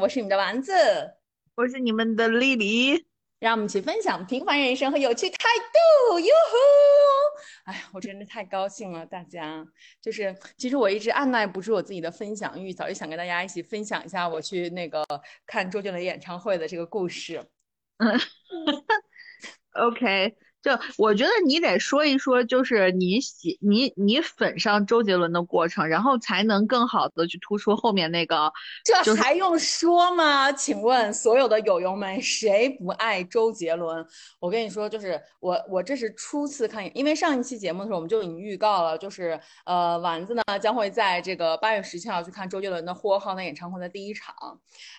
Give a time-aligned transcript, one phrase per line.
[0.00, 0.72] 我是你们的丸子，
[1.56, 3.06] 我是你们的丽丽，
[3.40, 6.18] 让我们一起分享平凡人生和有趣态度。
[6.20, 7.70] 哟呼！
[7.70, 9.66] 哎呀，我真的太高兴了，大家
[10.00, 15.04] 就是其实我一直按耐不住我自己的分享欲，早就想跟大家一起分享一下我去那个
[15.44, 17.44] 看周杰伦演唱会的这个故事。
[17.98, 18.18] 嗯，
[19.90, 20.36] OK。
[20.66, 28.52] 就我觉得你得说一说，就是你喜你你粉上周杰伦的过程，然后才能更好的去突出后面那个。
[29.04, 30.50] 这还用说吗？
[30.50, 34.04] 请问所有的友友们，谁不爱周杰伦？
[34.40, 44.34] 我跟你说，就是我我这是初次看，因为上一期节目的时候我们就已经预告了，就是呃丸子呢将会在这个八月十七号去看周杰伦的呼和浩特演唱会的第一场。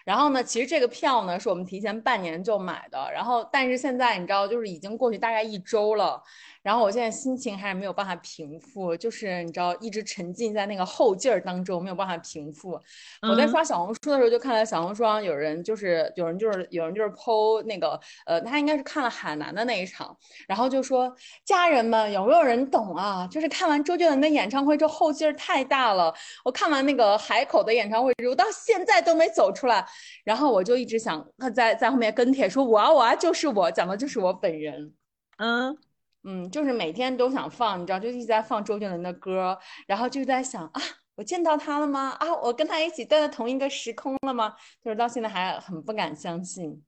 [0.06, 5.57] 然后呢，其实这个票呢是我们提前半年就买的，然后但是现在你知道，就是已经过去大概一。
[5.58, 6.22] 一周了，
[6.62, 12.80] 然后我现在心情还是没有办法平复，就是你知道，一直沉浸在那个后劲儿当中，没有办法平复。
[13.28, 20.16] 我在刷小红书的时候，就看到小红书上有人就是有人就是有人就是剖那个呃，他应该是看了海南的那一场，
[20.48, 21.12] 然后就说
[21.44, 23.28] 家人们有没有人懂啊？
[23.28, 26.14] 就是看完周杰伦的演唱会之后后劲儿太大了，
[26.46, 29.84] 我看完那个海口的演唱会之后，到现在都没走出来，
[30.24, 34.94] 然后我就一直想在在后面跟帖说我啊我啊就是我讲的就是我本人。
[35.38, 35.78] 嗯
[36.24, 39.58] 嗯，就是每天都想放，你知道，就一直在放周杰伦的歌，
[39.88, 40.82] 然后就在想啊，
[41.16, 42.10] 我见到他了吗？
[42.20, 44.54] 啊，我跟他一起待在同一个时空了吗？
[44.84, 46.84] 就是到现在还很不敢相信。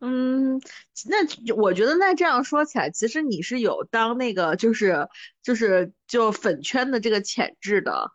[0.00, 0.60] 嗯，
[1.06, 5.08] 那我觉得那这样说起来，其实你是有当那个就是
[5.42, 8.12] 就是就粉圈的这个潜质的。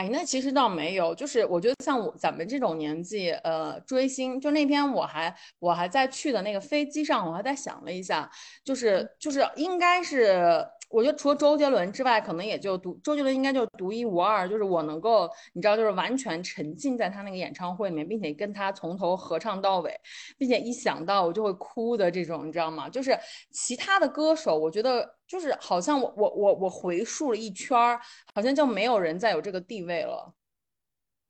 [0.00, 8.30] 哎，那其实倒没有，就是我觉得像我咱们这种年纪，呃，追星，就那天我还我还在去的那个飞机上，我还在想了一下，
[8.64, 10.66] 就是就是应该是。
[10.90, 19.98] 我觉得除了周杰伦之外，可能也就独周杰伦应该就独一无二，就是我能够你知道，就是完全沉浸在他那个演唱会里面，并且跟他从头合唱到尾，
[20.36, 22.88] 并且一想到我就会哭的这种，你知道吗？
[22.88, 23.16] 就是
[23.52, 28.00] 其他的歌手，我觉得就是好像我我我我回溯了一圈儿，
[28.34, 30.34] 好像就没有人再有这个地位了。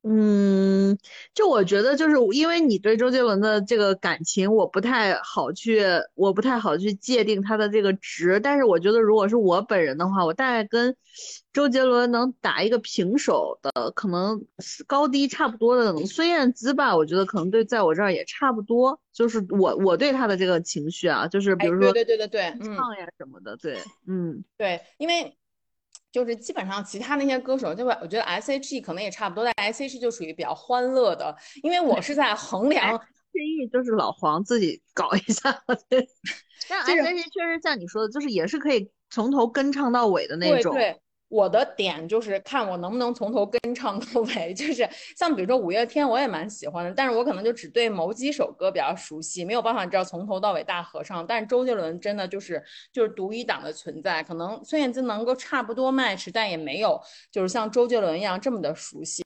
[0.03, 0.97] 嗯，
[1.35, 5.83] 就我觉得，就是因为你对周杰伦的这个感情，我不太好去，
[6.15, 8.41] 我不太好去界定他的这个值。
[8.41, 10.97] 但是我觉得，如果是我本人的话，我大概跟
[11.53, 14.43] 周杰伦能打一个平手的，可能
[14.87, 16.97] 高低差不多的孙燕姿吧。
[16.97, 18.99] 我觉得可能对，在我这儿也差不多。
[19.13, 25.37] 就是我我对他的这个情绪啊，就是比如说对对对对对，唱呀什么的，对，嗯，对，因为。
[26.13, 33.05] 就是基本上其他那些歌手，就我觉得 S H E 可能也差不多，但 S H E 就属于比较欢乐的，因为我是在衡量 H
[33.35, 35.53] E 就是老黄自己搞一下，
[35.89, 36.09] 对。
[36.69, 40.75] 但 S H E 确实像你说的，就是也是可以从头跟唱到尾的那种。
[40.75, 41.01] 对对。
[41.31, 44.87] 我的点就是看我能不能从头跟唱到尾， 就是
[45.17, 51.25] 像比如说五月天，我也蛮喜欢的，但是我可能就只对某几首歌比较熟悉，没有办法知道从头到尾大合唱。
[51.25, 59.23] 但是周杰伦真的就是就是独一档的存在，可能孙燕姿能够差不多 match，但也没有就是像周杰伦一样这么的熟悉。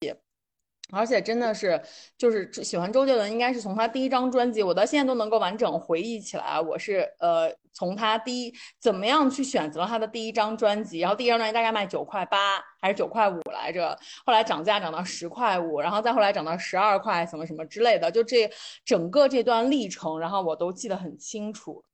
[0.92, 1.80] 而且真的是，
[2.18, 6.60] 就是喜欢周杰伦，应该是从他第一张专辑，我到现在都能够完整回忆起来。
[6.60, 18.50] 我是呃，从他第一怎么样去选择了他的第一张专辑，然后第一张专辑大概卖九块八还是九块五来着，后来涨价涨到十块五，然后再后来涨到十二块什么什么之类的，就这
[18.84, 21.84] 整个这段历程，然后我都记得很清楚。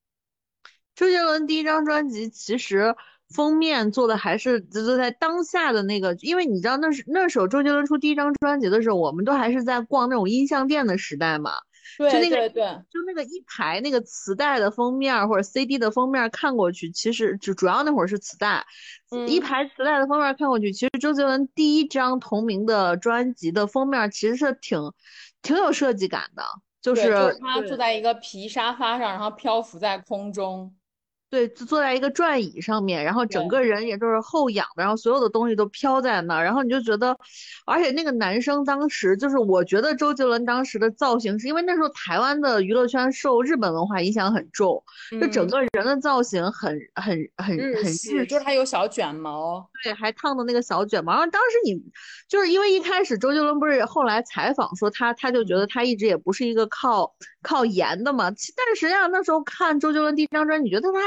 [0.95, 2.95] 周杰伦第一张专辑其实。
[3.33, 11.53] 封面做的还是就在当下的那个，因为你知道那是那时候周杰伦出第一张专辑的时候，我们都还是在逛那种音像店的时代嘛。
[11.99, 18.65] 对就那个对，就那个一排那个磁带的封面或者 CD 的封面看过去，其实就主要那会儿是磁带，
[19.29, 19.41] 一。
[19.41, 24.79] 排磁带的封面看过去，其实周杰伦第一张同名的专辑的封面其实是挺
[25.43, 26.45] 挺有设计感的，
[26.81, 30.73] 就是他坐在一个皮沙发上，然后漂浮在空中。
[31.31, 37.17] 对，坐在一个转椅上面，然后整个人也都是后仰的，然后所有的东西都飘在那儿，然后你就觉得，
[37.65, 44.83] 而且那个男生当时就是，我觉得周杰伦当时的造型，是因为那时候台湾的娱乐圈受日本文化影响很重，
[45.21, 51.13] 就整个人的造型很很很很日，就是他有小卷毛，对，还烫的那个小卷毛。
[51.13, 51.81] 然后当时你
[52.29, 58.25] 就是因为一开始周杰伦不是后来采访说他，他就觉得他一直也不是一个靠靠颜的嘛，
[58.57, 60.99] 但是实际上那时候看周杰伦第一张专辑，你觉得他。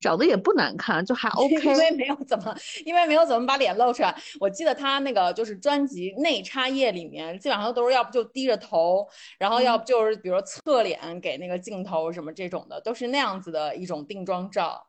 [0.00, 2.52] 长得也不难看，就还 OK， 因为没有怎么，
[2.84, 4.12] 因为没有怎么把脸露出来。
[4.40, 9.06] 我记得他那个就是专辑内插页里面，基本上都是要不就低着头，
[9.38, 14.84] 然后要不就是比如侧脸给那个镜头什么这种的，都是那样子的一种定妆照。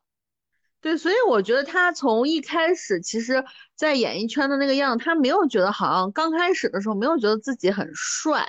[0.84, 3.42] 对，所以我觉得他从一开始，其实
[3.74, 8.46] 在演艺圈的那个样，他没有觉得好像刚开始的时候没有觉得自己很帅。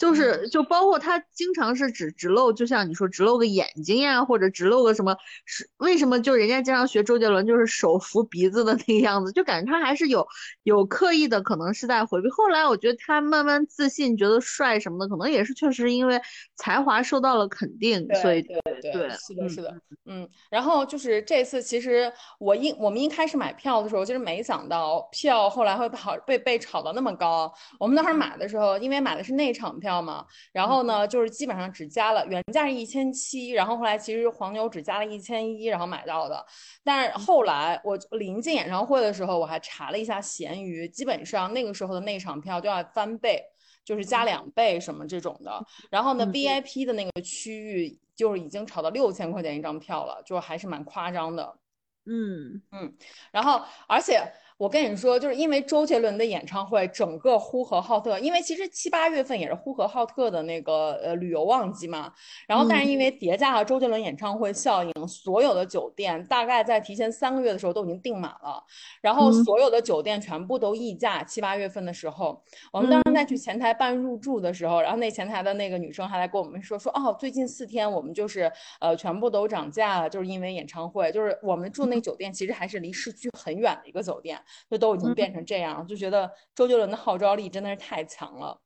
[0.00, 5.14] 就是就包括他经常是只只露，就像你说只露个眼睛呀，或者只露个什么，
[5.44, 10.26] 是为什么就人家经常学周杰伦就是手扶鼻子的那个样子，就感觉他还是有
[10.62, 12.30] 有刻意的，可能是在回避。
[12.30, 16.18] 后来我觉得他慢慢自信，觉得帅什么的，可能也是确实因为
[16.56, 19.76] 才华受到了肯定，所以对对对，是的，是的，
[20.06, 20.26] 嗯。
[20.48, 27.52] 然后就是这次，其实我一我们一开始买票的时候，就是没想到票后来会跑被被炒到那么高。
[27.78, 36.44] 我们当时买的时候，因为买的是内场票嘛，然后呢，就是基本上只加了原价是一千七，然后后来其实黄牛只加了一千一，然后买到的。
[36.84, 43.42] 但是后来我临近演唱会的时候，我还查了一下闲鱼，基本上那个时候的内场票都要翻倍，
[43.82, 45.64] 就是加两倍什么这种的。
[45.90, 51.56] 然后呢，VIP 的那个区域就是已经炒到六千块钱一张票了，就还是蛮夸张的。
[52.04, 52.94] 嗯嗯，
[53.32, 54.20] 然后而且。
[54.60, 62.12] 我跟你说，就是因为周杰伦的演唱会，整个呼和浩特，因为其实七八月份也是呼和浩特的那个呃旅游旺季嘛。
[62.46, 68.62] 然后，但是因为叠加了周杰伦演唱会效应，所有的酒店大概在提前三个月的时候都已经订满了。
[69.00, 71.24] 然后，所有的酒店全部都溢价。
[71.24, 81.10] 七八月份的时候，我们当时在去前台办入住的时候，然后那前台的那个女生还来跟我们说说，哦，最近四天我们就是呃全部都涨价了，就是因为演唱会。
[81.12, 84.38] 就是我们住那酒店其实还是离市区很远的一个酒店。
[84.70, 88.60] 就都已经变成这样，就觉得周杰伦的号召力真的是太强了。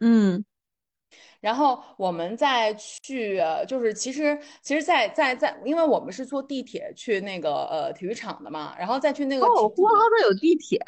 [0.00, 0.44] 嗯，
[1.40, 10.80] 然后我们再去，就是其实其实，在在在，因为我们是坐地铁去那个呃体育场的嘛，然后再去那个哦，呼和浩特有地铁，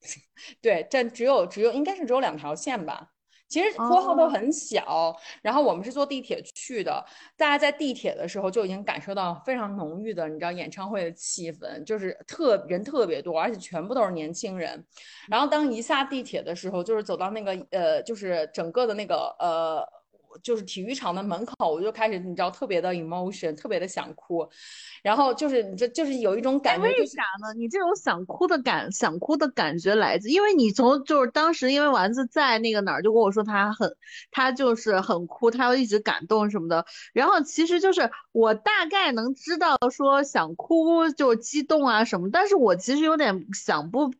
[0.60, 3.11] 对，这只有只有应该是只有两条线吧。
[3.52, 7.04] 其实呼和浩特很小，然后我们是坐地铁去的。
[7.36, 14.82] 大家在地铁的时候就已经感受到非常浓郁的，你知道演唱会的气氛，就是特人特别多，而且全部都是年轻人。
[15.28, 20.01] 然后当一下地铁的时候，就是走到那个呃，就是整个的那个呃。
[20.42, 24.48] 就是体育场的门口，我就开始，你知道，特别的 emotion，特别的想哭，
[25.02, 27.52] 然后就是你这就是有一种感觉，为啥呢？
[27.56, 33.94] 你这种想哭的感，想哭的感觉来自，因为你从就是当时，因为丸子在那个哪儿就跟我说他很，
[34.30, 44.12] 他就是很哭，他要一直感动什么的，然后其实就是我大概能知道说想哭就激动啊什么，但是我其实有点想不，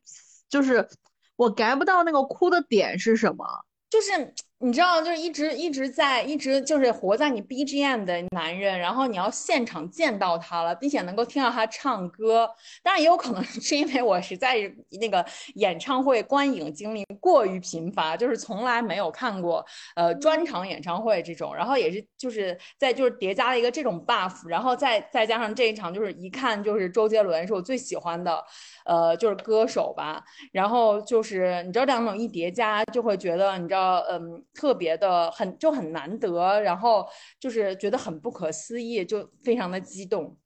[0.49, 0.88] 就是
[1.37, 3.44] 我 get 不到那个哭的点是什么，
[3.91, 4.35] 就是。
[4.64, 12.49] 你知道，就是一直一直在一直就是活在你 BGM 的男人，然后你要现场见到他了，并且能够听到他唱歌。
[12.81, 15.26] 当然，也有可能是因为我实在是那个
[15.56, 19.67] 演唱会观影经历过于频繁，就是从来没有看过
[19.97, 21.53] 呃专场演唱会这种。
[21.53, 28.41] 然后也是就是在就是叠加了一个这种 buff，然后再再加上这一场就是一看就是周杰伦是我最喜欢的
[28.85, 30.23] 呃就是歌手吧。
[30.53, 34.41] 然后就是你知道两种一叠加，就会觉得你知道嗯。
[34.54, 37.06] 特别的很就很难得，然后
[37.40, 40.38] 就是觉得很不可思议，就非常的激动。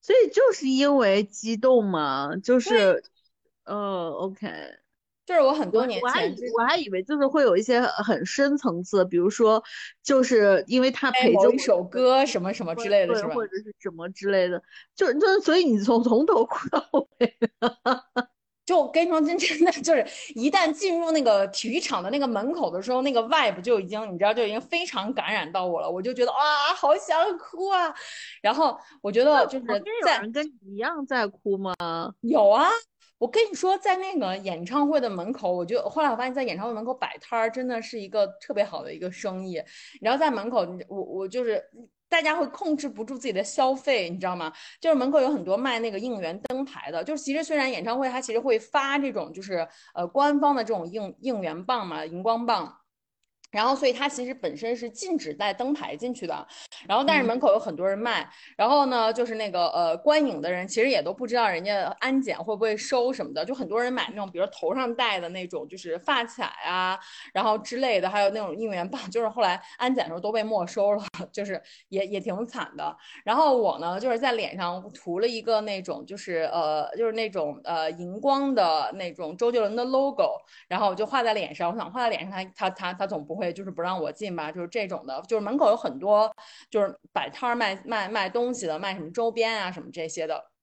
[0.00, 3.02] 所以就是因为激动嘛，就是，
[3.64, 4.46] 呃，OK，
[5.24, 9.62] 就是我很多年前我还以为就是会有一些很深层次，比如说
[10.02, 13.34] 就是因为他陪着一首歌什么什么之类的，是吧？
[13.34, 14.62] 或者是什么之类的，
[14.94, 16.86] 就就所以你从从头哭到
[17.18, 17.38] 尾。
[18.66, 25.90] 就跟你说，真真的就是，一旦进入那个体育场的那个门口的时候，那个 vibe 就已经，你知道，就已经非常感染到我了。
[25.90, 27.94] 我就觉得啊，好想哭啊。
[28.40, 29.66] 然后我觉得就是
[30.02, 31.74] 在跟你一样在哭吗？
[32.22, 32.70] 有啊，
[33.18, 39.62] 我跟你说，在那个演唱会的门口，我就后来我发现，在演唱会门口摆摊儿真的是一个特别好的一个生意。
[40.00, 41.62] 然后在门口，我我就是。
[42.14, 44.52] 大家会控制不住自己的消费，你知道吗？
[44.80, 49.66] 就是门口有很多卖那个应援灯牌的，就是其实虽然演唱会它其实会发这种就是
[49.96, 52.72] 呃官方的这种应应援棒嘛，荧光棒。
[53.54, 56.46] 然后，所以它其实本身是禁止带灯牌进去的。
[56.88, 58.28] 然后，但是门口有很多人卖。
[58.56, 66.98] 然后呢，就是那个呃，观影的人其实也都不知道人家安检会不会收什么的，就很多人买那种，比如头上戴的那种，就是发卡啊，
[67.32, 72.96] 然后之类的，还有那种应援棒， 就是后来安检的时候都被没收了， 就是也也挺惨的。
[73.24, 81.70] 然后我呢，就是在脸上涂了一个那种，就是呃，就是那种呃荧光的那种周杰伦的 logo，然后我就画在脸上。
[81.70, 83.43] 我想画在脸上，他他他他总不会。
[83.52, 86.34] 就是不让我进吧，就是这种的，就是门口有很多
[86.70, 90.53] 就是摆摊儿卖卖卖东西的，卖什么周边啊什么这些的。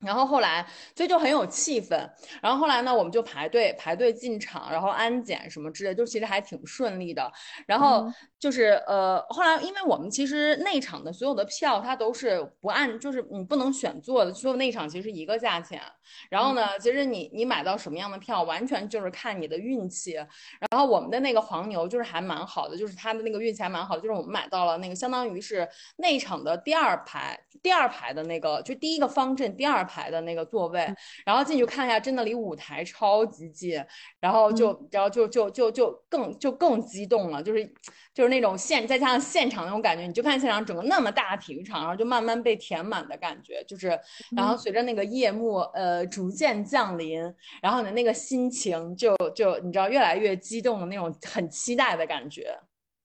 [0.00, 1.96] 然后后来，所以就很有气氛。
[2.42, 7.32] 然后后来呢，我们就排队排队进场，然后安检什么之类，就其实还挺顺利的。
[7.66, 8.06] 然后
[8.38, 15.80] 就是呃，后来因为我们其实内场的所有的票它都是不按，就是你不能选座的，所有内场其实一个价钱。
[16.28, 20.12] 然后呢，其实你你买到什么样的票，完全就是看你的运气。
[20.12, 29.85] 然后我们的那个黄牛就是还蛮好的，就是他的那个运气还蛮好的，就是我们买到了那个相当于是内场的第二排，第二排的那个就第一个方阵第二。
[29.86, 30.86] 排的那个座位，
[31.24, 33.82] 然后进去看一下，真的离舞台超级近，
[34.20, 37.64] 然后就，然后就就就就更就更激动了，就是
[38.12, 43.98] 就是那种现再加上现场那种感觉，你就看现场整个那么大体育场，然后就慢慢被填满的感觉，就是
[44.36, 47.20] 然后随着那个夜幕呃逐渐降临，
[47.62, 52.58] 然后你的那个心情就就你知道越来越激动的那种很期待的感觉，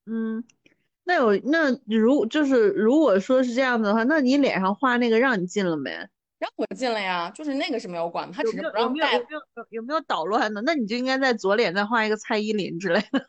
[0.05, 0.43] 嗯。
[1.03, 5.91] 那有那如就是如果说是这样子的话，那你脸上画那个让你进了没？
[6.41, 9.13] 让我进了呀，就是那个是没有管，他只是不让带。
[9.13, 10.59] 有没有有有没有捣乱的？
[10.63, 13.27] 那你就应该在左脸再画一个蔡依林之类的。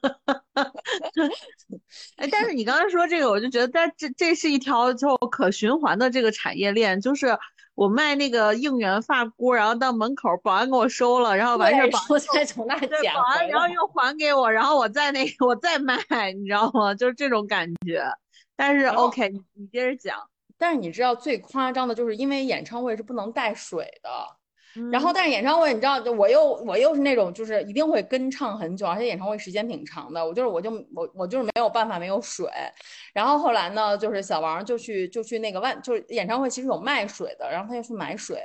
[2.16, 7.38] 哎，但是你刚才说这个，我就觉得，但这这是一条就可循环的这个产业链，就是
[7.75, 15.99] 我卖那个应援发箍，然后到门口保安给我收了，然后完事儿保安再从那捡，保安然后又还给我，然后我再那个我再卖，
[16.35, 16.95] 你知道吗？
[16.95, 18.02] 就是这种感觉。
[18.57, 20.31] 但是 OK，你你接着讲。
[20.62, 24.09] 但是你知道最夸张的就是，因为演唱会是不能带水的，
[24.92, 32.49] 然后但是演唱会你知道，我又我又是那种就是一定会跟唱很久，而且演唱会时间挺长的，我就是我就我我就是没有办法没有水。
[33.12, 38.38] 然后后来呢，就是小王就去就去那个万，就是演唱会其实有卖水的，然后他就去买水。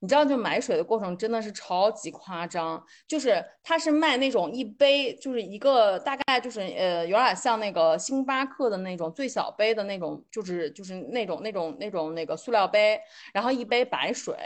[0.00, 13.00] 你知道，就买水的过程真的是超级夸张，就是他是卖那种一杯，就是一个大概就是呃，有点像那个星巴克的那种最小杯的那种，就是就是那种那种那种那个塑料杯，
[13.32, 14.36] 然后一杯白水，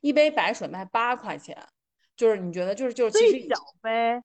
[0.00, 1.58] 一杯白水卖八块钱，
[2.16, 4.22] 就是你觉得就是就是其实小杯，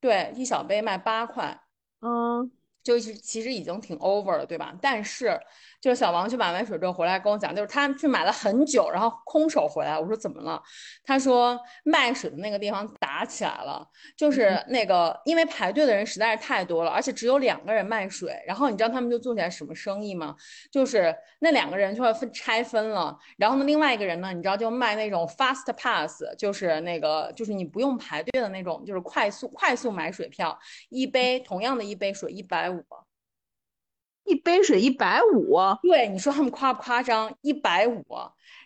[0.00, 1.60] 对，一小杯卖八块，
[2.00, 2.50] 嗯，
[2.82, 4.76] 就是其实已经挺 over 了，对吧？
[4.82, 5.40] 但是。
[5.80, 9.98] 就是小王去买完水之后回来跟我讲，就是他去买了很久，然后空手回来。
[9.98, 10.60] 我说怎么了？
[11.04, 18.34] 他说卖水的那个地方打起来了，就是那个因为排队的人实在是太多了，而且只有两个人卖水。
[18.46, 20.34] 然后你知道他们就做起来什么生意吗？
[20.72, 30.58] 就是那两个人就会分拆分了，然后呢另外一个人呢，你知道就卖那种 fast pass，就是那个就是你不用排队的那种，就是快速快速买水票，
[30.88, 32.84] 一杯同样的一杯水一百五。
[34.28, 37.32] 一杯水一百五，对你说他们夸不夸张？
[37.40, 38.04] 一百五，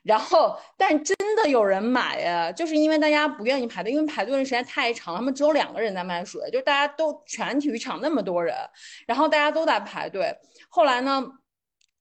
[0.02, 8.54] 然后但真的有人买呀，就是因为大家不愿意排队，因为排队的时间太长，他们只有两个人在卖水，就大家都全体育场那么多人，
[9.06, 10.34] 然后大家都在排队。
[10.68, 11.24] 后来呢？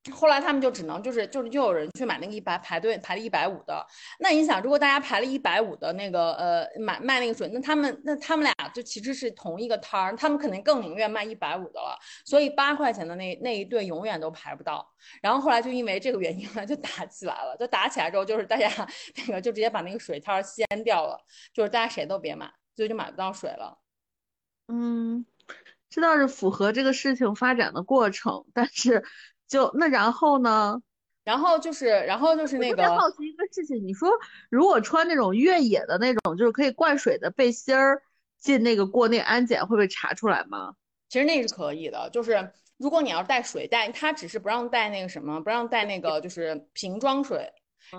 [0.10, 3.86] 后来他们就只能就是就是又有人去买那个一百排队排了一百五的，
[4.18, 14.92] 那你想如果大家排了一百五的那个呃买卖那个水，那他们那他们俩就其实是同一个摊儿，他们肯定更宁愿卖一百五的了，所以八块钱的那那一队永远都排不到。
[15.22, 18.68] 然后后来就因为这个原因呢，就打起来了，就打起来之后就是大家
[19.28, 23.78] 那个就直接把那个水摊儿掀掉了，就是大家谁都别买，所以就买不到水了。
[24.68, 25.28] 嗯，
[25.92, 29.06] 这倒是符合这个事情发展的过程，但是。
[29.52, 30.82] 就那然后呢？
[31.26, 32.78] 然后就是，然后就是那个。
[32.78, 34.10] 特别好奇一个事情，你说
[34.50, 38.02] 如果穿那种越野的那种，就是可以灌水的背心儿
[38.40, 40.74] 进那个过那安检，会被查出来吗？
[41.10, 47.52] 其实那是可以的，就是如果你要带水袋，他只是不让带那个什么，不让带那个就是瓶装水，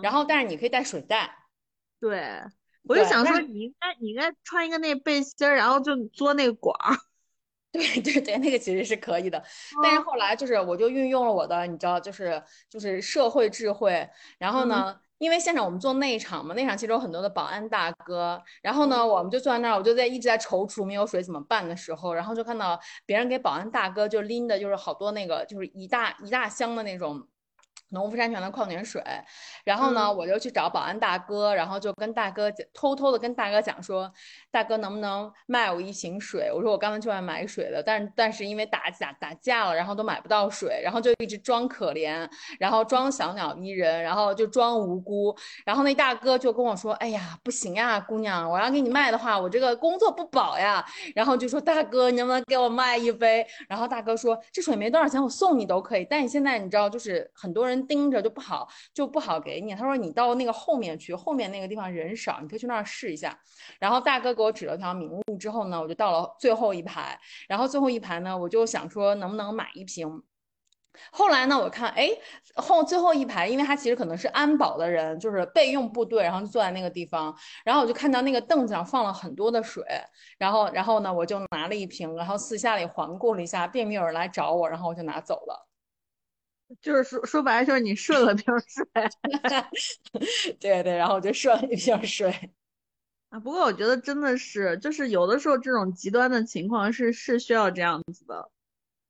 [0.02, 1.36] 然后但是你可以带水袋。
[2.00, 2.42] 对，
[2.84, 6.96] 我就想说你应该你应该穿一个那背心儿，然后就嘬那个管儿。
[7.72, 9.42] 对 对对，那个其实是可以的，
[9.82, 14.06] 但是后来就是我就运用了我的，你知道，就是就是社会智慧。
[14.38, 18.42] 然后呢，因为现场我们做内场嘛，内场其实有很多的保安大哥。
[18.60, 27.26] 然后呢，我们就坐在那儿，我就在一直在踌躇没有水怎么办的时候，然后就看到别人给保安大哥就拎的就是好多那个就是一大一大箱的那种。
[27.92, 29.02] 农夫山泉的矿泉水，
[29.64, 34.10] 然后呢，我就去找保安大哥，然后就跟大哥，偷偷的跟大哥讲说，
[34.50, 36.50] 大哥能不能卖我一瓶水？
[36.52, 42.26] 我说我刚才就来买水的，但是但是因为打打打架了，然后都买不到水，然后就一直装可怜，
[42.58, 50.82] 然后装小鸟依人，然后就装无辜，然后那大哥就跟我说，哎呀，不行呀，姑娘，我要给你卖的话，我这个工作不保呀，
[51.14, 53.46] 然后就说大哥，你能不能给我卖一杯？
[53.68, 57.81] 然后大哥说，这水没多少钱，我送你都可以，但你现在你知道，就是很多人。
[57.86, 59.74] 盯着就不好，就不好给你。
[59.74, 63.38] 他说你到那个后面去，后面那个地方人少，你可以去那儿试一下。
[63.78, 67.18] 然后大哥给我指了条明路之后呢，我就到了最后一排。
[67.48, 70.22] 然后最后一排呢，我就想说能不能买一瓶。
[71.10, 72.10] 后来呢，我看哎
[72.56, 77.34] 后最后一排，因为他其实可能是安保的人，就是备用部队，然后就坐在那个地方，
[77.64, 79.82] 然后我就看到那个凳子上放了很多的水，
[80.36, 85.71] 然后然后呢我就拿了一瓶，然后四下里环顾了一下，并没有人来找我，然后我就拿走了。
[86.80, 88.84] 就是说说白了就是你顺了瓶水
[90.60, 92.30] 对对，然后我就顺了一瓶水。
[93.30, 93.38] 啊。
[93.40, 98.50] 不过我觉得真的是，就是有的时候这种极端的情况是是需要这样子的。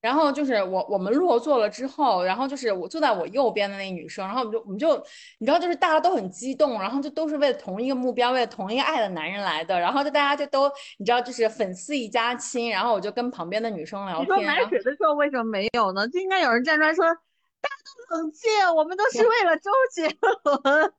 [0.01, 4.97] 然后就是我我们落座了之后，然后就是我坐在我右边的那女生，然后我们就我们就
[5.39, 14.25] 你知道，就是大家都很激动，然后就都是为了同一个目标，为了同一个爱的男人来的，然后就大家就都你知道，就是粉丝一家亲，然后我就跟旁边的女生聊天。
[14.25, 16.09] 你说买水的时候为什么没有呢？
[16.09, 17.05] 就应该有人站出来说，
[17.63, 20.15] 大家都冷静，我们都是为了周杰
[20.45, 20.95] 伦。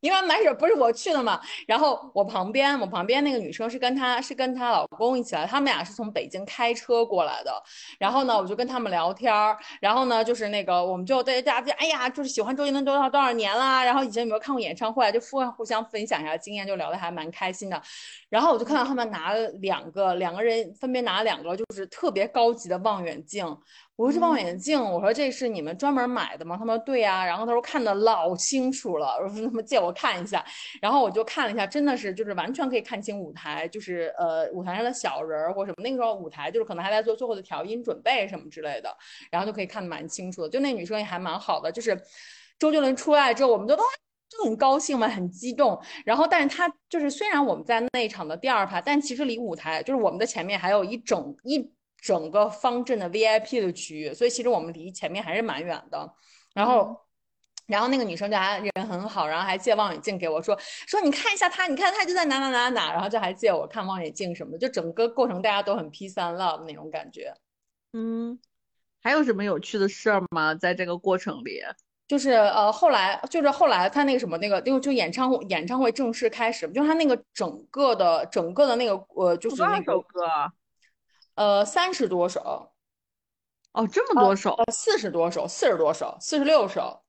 [0.00, 7.52] 因为买水不是我去的嘛，然后我旁边我旁边那个女生是跟她是跟她老公一起来，他们俩是从北京开车过来的。
[8.00, 17.80] 然后呢，我就跟他们聊天儿，然后呢，就是那个我们就大家就哎呀，就是喜欢周杰伦多少多少年啦，然后以前有没有看过演唱会，就互互相分享一下经验，就聊得还蛮开心的。
[18.28, 23.56] 然后我就看到他们拿了两个两个人分别拿了两个就是特别高级的望远镜。
[23.96, 26.56] 我说这望远镜，我说这是你们专门买的吗？
[26.56, 27.24] 他们说对呀。
[27.24, 30.44] 然后他说看的老清楚了，我说他们借我看一下。
[30.80, 35.82] 然后我就看了一下，真的是就是完全可以看清舞台，就是呃舞台上的小人儿或什么。
[35.82, 38.90] 那个时候舞台就是可能还在做最后的调音准备什么之类的，
[39.30, 40.48] 然后就可以看得蛮清楚的。
[40.48, 42.00] 就那女生也还蛮好的，就是
[42.58, 43.82] 周杰伦出来之后，我们都都
[44.30, 45.78] 就很高兴嘛，很激动。
[46.06, 51.70] 然后但是他就是虽然我们在那一场的第二排，但其实离舞台就是我们的前面还有一整一。
[52.02, 56.12] 整个方阵的 VIP 的区域，所以其实我们离前面还是蛮远的。
[56.52, 57.00] 然后，
[57.66, 67.32] 然后那个女生就还人很好，然后还借望远镜给我说说你看一下他，你看他就在哪哪哪哪，然后就还借我看望远镜什么的，就整个过程大家都很 peace and love 那种感觉。
[67.92, 68.36] 嗯，
[69.00, 70.56] 还有什么有趣的事儿吗？
[70.56, 71.62] 在这个过程里，
[72.08, 80.26] 就是呃后来就是后来他那个什么那个就就演唱会演唱会正式开始，就他那个整个的整个的那个呃就是那首歌。
[81.34, 82.72] 呃，三十多首，
[83.72, 87.02] 哦，这么多首，呃，四十多首，四十多首，四十六首。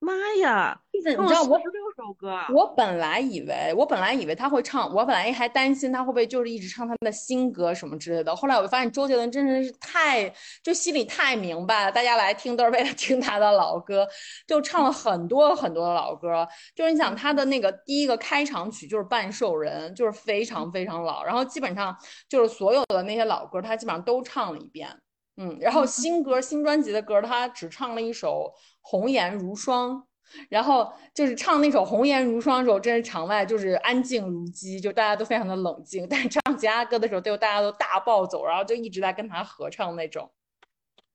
[0.00, 0.80] 妈呀！
[0.92, 8.34] 你知道我六首歌，我本来以为，我本来以为他会唱，我本来还担心他会不会就是一直唱他的新歌什么之类的。
[8.34, 10.32] 后来我就发现周杰伦真的是太，
[10.62, 14.08] 就心里太明白了，大家来听都是为了听他的老歌，
[14.46, 16.48] 就唱了很多很多的老歌。
[16.74, 21.94] 就是你想他的那个第一个开场曲就是《半兽人》，就是非常非常老，然后基本上
[22.26, 24.88] 就是所有的那些老歌他基本上都唱了一遍。
[25.36, 28.52] 嗯，然后新歌新专辑的歌他只唱了一首。
[28.80, 30.06] 红颜如霜，
[30.48, 36.06] 然后就是唱那首《红颜如霜》的时候，真是场外就是安静如鸡，就大家都非常的冷静。
[36.08, 40.30] 但是唱其他歌的时候，就大家都大暴走，然后就一直在跟他合唱那种。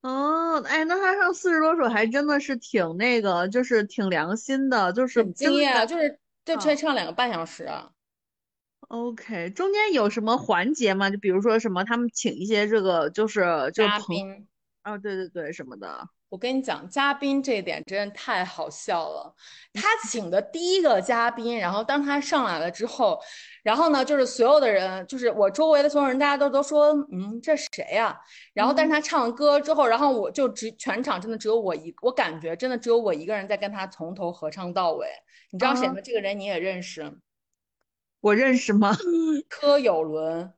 [0.02, 7.90] 哦，哎，那他唱四十多首还真的是挺那个，就是挺良心的，就是很敬业啊，就是就才唱两个半小时啊。
[8.90, 11.10] OK，中间有什么环节吗？
[11.10, 13.42] 就比如说什么，他们请一些这个就是
[13.74, 14.48] 嘉宾
[14.84, 16.08] 啊，对对对，什么的。
[16.36, 19.34] 我跟你讲，嘉宾这一点真的太好笑了。
[19.74, 23.18] 他请的第一个嘉宾，然后当他上来了之后，
[23.64, 28.20] 然后呢，就是所有的人，就是我周围的所有人，大家都都说，嗯，这谁呀？
[28.54, 35.08] 然后，但是他唱完歌之后，然后我就只全场真的只有我一，我感觉真的只有我一个人在跟他从头合唱到尾。
[35.52, 35.96] 你知道谁吗？
[36.04, 37.18] 这个人你也认识？
[38.20, 38.94] 我认识吗？
[39.48, 40.54] 柯有伦。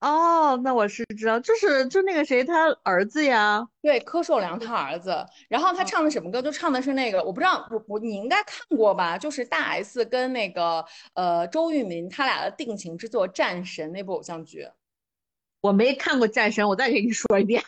[0.00, 5.24] 哦，那我是知道，就是就那个谁，他儿子呀，对，柯受良他儿子。
[5.48, 6.40] 然后他唱的什么歌？
[6.40, 9.18] 就唱的是那个，我不知道，我我你应该看过吧？
[9.18, 10.82] 就是大 S 跟那个
[11.12, 14.66] 呃周渝民他俩的定情之作《战神》那部偶像剧。
[15.60, 17.62] 我没看过《战神》，我再给你说一遍。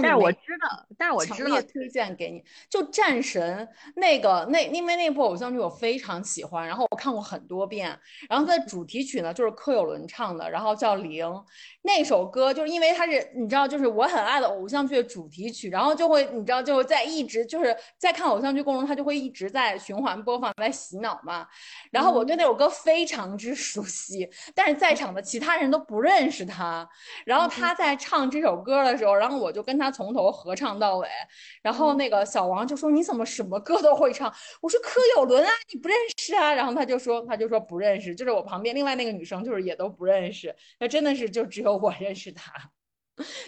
[0.00, 7.88] 但是我知道，但是我强烈推荐给你，就战神那个那因为那部偶像剧我非常喜欢，然后我看过很多遍，
[8.28, 11.24] 然后它的主题曲呢就是柯有伦唱的，然后叫零
[11.82, 21.46] 那首歌，就是因为它是你知道，就是我很爱的偶像剧的主题曲，然后就会你知道就在一直就是在看偶像剧过程中，它就会一直在循环播放，在洗脑嘛，
[21.92, 26.88] 然后我对那首歌非常之熟悉，但是在场的其他人都不认识他，
[27.24, 29.83] 然后他在唱这首歌的时候，然后我就跟他。
[29.84, 31.08] 他从头合唱到尾，
[31.60, 40.56] 然后那个小王就说：“你怎么什么歌都会唱？”我说：“柯有伦啊，你不认识啊？”然后他就说：“他就说不认识。”就是我旁边另外那个女生，就是也都不认识。
[40.80, 42.52] 那真的是就只有我认识他。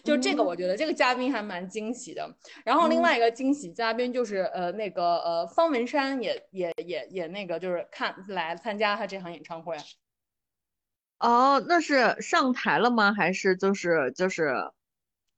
[0.04, 2.28] 就这个，我觉得这个嘉宾还蛮惊喜的。
[2.64, 9.76] 然后另外一个惊喜嘉宾就是呃那个呃方文山也也也也那个就是看来参加他这场演唱会。
[11.18, 13.12] 哦，那是上台了吗？
[13.12, 14.52] 还是就是就是？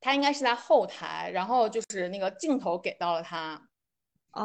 [0.01, 3.61] 他应该是在后台，然后就是那个镜头给到了他，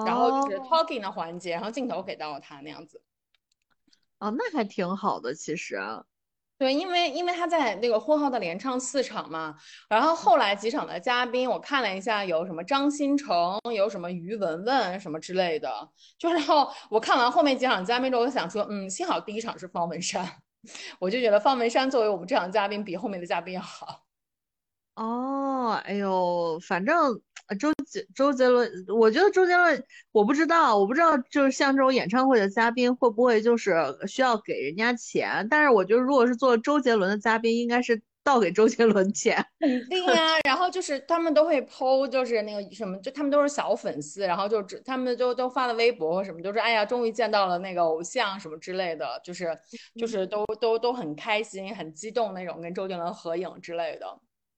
[0.06, 3.02] 然后就是 talking 的环节，然后镜头给到了他那样子。
[4.20, 5.80] 哦，那还挺好的，其实。
[6.58, 9.58] 对，因为因为他在那个婚后的连唱四场嘛，
[9.90, 20.26] 然后后来几场的嘉宾我看了一下，有什么张新成，有什么于文文什么之类的，就然后我看完后面几场嘉宾之后，我想说，嗯，幸好第一场是方文山，
[21.00, 24.03] 我就觉得方文山作为我们这场嘉宾比后面的嘉宾要好。
[24.96, 27.20] 哦，哎呦，反正
[27.60, 33.76] 周杰周杰伦，我觉得周杰伦，我不知道，我不知道，就是像这种演唱会的嘉宾会不会就是
[34.08, 35.48] 需要给人家钱？
[35.50, 39.44] 但是我觉得，如果是做周杰伦的嘉宾，应该是倒给周杰伦钱。
[39.60, 49.58] 肯定啊，然后就是他们都会剖，就是那个什么，就他们都是小粉丝，然后就只他们就都发了微博或什么，就是哎呀，终于见到了那个偶像什么之类的，就是
[50.00, 54.06] 就是都都都很开心、很激动那种，跟周杰伦合影之类的。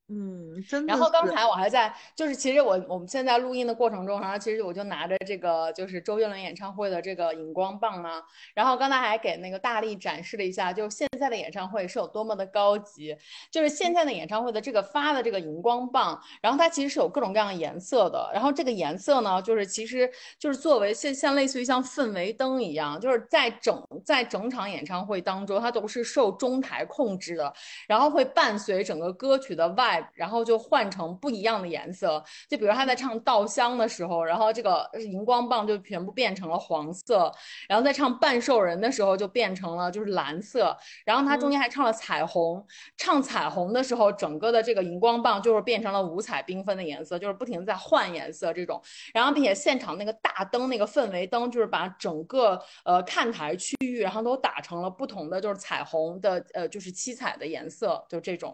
[0.08, 0.94] 嗯，真的。
[0.94, 8.22] 然后刚才我还在，就是其实我我们现在录音的过程中，然后其实我就拿着这个就是周杰伦演唱会的这个荧光棒嘛，
[8.54, 13.18] 然后刚才还给那个大力展示了一下，就是现在的演唱会是有多么的高级，
[13.50, 27.52] 就是现在的演唱会的这个发的这个荧光棒，然后它其实是有各种各样的颜色的，然后这个颜色呢，就是其实就是作为像像类似于像氛围灯一样，就是在整在整场演唱会当中，它都是受中台控制的，
[27.88, 29.94] 然后会伴随整个歌曲的外。
[30.13, 37.31] 然后就换成不一样的颜色，就比如他在唱《稻香》的时候，然后这个荧光棒就全部变成了黄色；
[37.69, 40.75] 然后在唱《半兽人》的时候就变成了就是蓝色。
[41.05, 42.65] 然后他中间还唱了彩虹，
[42.97, 48.81] 唱彩虹的时候，整个的这个荧光棒就是变成了五彩缤纷的颜色，就是不停的在换颜色这种。
[49.13, 58.53] 然后并且现场那个大灯那个氛围灯，就是把整个呃看台区域，然后都打成了不同的就是彩虹的呃就是七彩的颜色，就这种。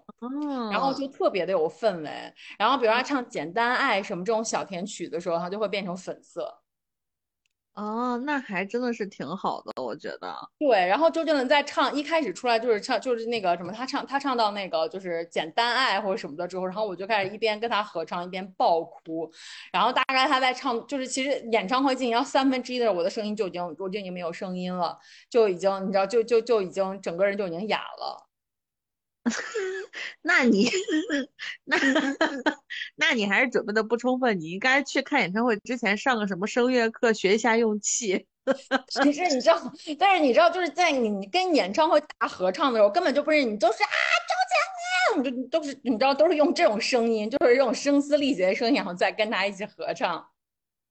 [0.71, 1.30] 然后就特。
[1.31, 6.59] 别的有氛围，然后比如他唱《简单爱》什么这种小甜曲的时候，他就会变成粉色。
[7.73, 10.35] 哦，那还真的是挺好的，我觉得。
[10.59, 19.31] 对，然后周杰伦在唱一开始出来就是唱就是那个什么，他唱他唱到那个就是《简单爱》或者什么的之后，然后我就开始一边跟他合唱一边爆哭。
[19.71, 28.30] 然后大概他在唱，就是其实演唱会进行到三分之一的时候，我的声音就已经我就已经没有声音了，就已经你知道就就就已经整个人就已经哑了。
[30.23, 30.69] 那你
[31.65, 31.77] 那
[32.95, 38.25] 那你还是准备的不充分，你应该去看演唱会之前上个什么声乐课，学一下用气。
[38.89, 39.61] 其实你知道，
[39.99, 43.89] 但是你知道，就是在你跟演唱会大合唱的时候，根本就不是你都是啊
[45.13, 50.25] 周杰伦，就都是你知道都是用这种声音，就是这种声嘶力竭的声音，然后再跟他一起合唱。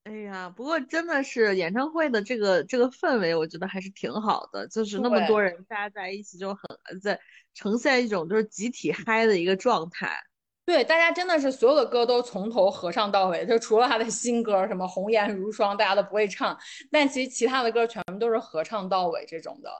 [0.04, 7.20] 哎呀，不过真的是演唱会的这个这个氛围，我觉得还是挺好的，就是那么多人大家在一起就很在
[7.54, 10.18] 呈现一种就是集体嗨的一个状态。
[10.64, 16.58] 对，大家真的是所有的歌都从头合唱到尾，就除了他的新歌什么《红颜如霜》，大家都不会唱，
[16.90, 19.70] 但其实其他的歌全部都是合唱到尾这种的。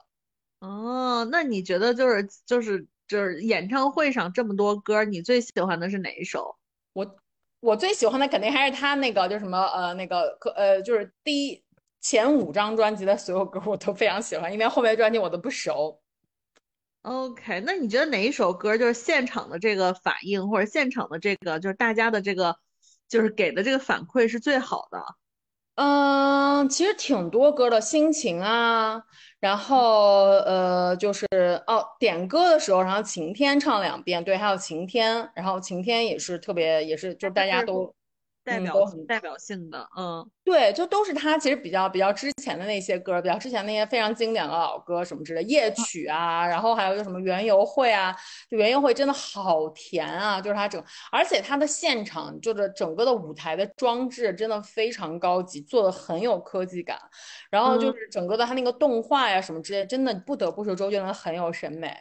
[0.60, 6.56] 哦，那你觉得就是就是就是演唱会上这么多歌，你最喜欢的是哪一首？
[6.92, 7.19] 我。
[7.60, 11.62] 我最喜欢的肯定还是他那个，就什么呃，那个呃，就是第一
[12.00, 16.00] 前五张专辑的所有歌我都非常喜欢，因为后面专辑我都不熟。
[17.02, 22.56] OK，那你觉得哪一首歌就是现场的这个反应，或者现场的这个就是大家的这个
[23.08, 25.02] 就是给的这个反馈是最好的？
[25.76, 29.02] 嗯，其实挺多歌的，心情啊。
[29.38, 31.26] 然后呃，就是
[31.66, 37.94] 哦，点歌的时候，然后晴天唱两遍，对，还有晴天，然后晴天也是特别，也是就是大家都。
[38.42, 38.74] 代表
[39.06, 48.16] 代表性的，嗯，对，就都是他其实比较比较之前的那些歌，比较之前那些非常经典的老歌什么之类，夜曲啊，然后还有就什么园游会啊，
[48.50, 56.98] 就园游会真的好甜啊，就是他整，而且他的现场就是整个的舞台的装置真的非常高级，做的很有科技感，
[57.50, 61.94] 然后就是整个的他那个动画呀什么之类，真的不得不说周杰伦很有审美。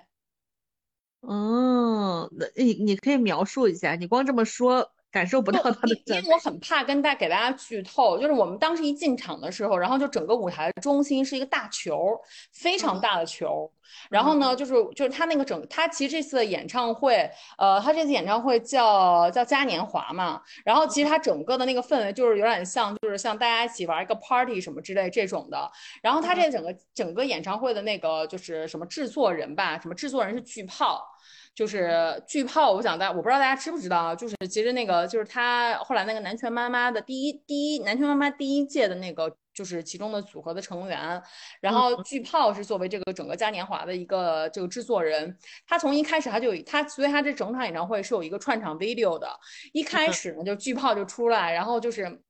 [1.27, 4.91] 嗯，那你你可以描述一下，你光这么说。
[5.11, 12.19] 感受不到他的，因为我很怕跟大给大家剧透，就是我们当时一进场的时候，然后就整个舞台中心是一个大球，
[12.53, 13.71] 非常大的球。
[14.11, 20.39] 然后呢，就是就是他那个整，他其实这次的演唱会，呃，他这次演唱会叫叫嘉年华嘛。
[20.63, 25.69] 然后其实他整个的那个氛围就是有点像，就是像大家一起玩一个 party 什么之类这种的。
[26.03, 31.03] 然后他这整个整个演唱会的那个就是什么制作人吧，什么制作人是巨炮。
[31.59, 41.21] 就是巨炮，我想大我不知道大家知不知道啊，就是其实那个就是他后来那个南拳妈妈的第一第一南拳妈妈第一届的那个就是其中的组合的成员，
[41.59, 49.27] 然后巨炮是作为这个整个嘉年华的一个这个制作人，他从一开始他就有他，所以他这整场演唱会是有一个串场 video 的，
[49.73, 52.21] 一开始呢就巨炮就出来，然后就是。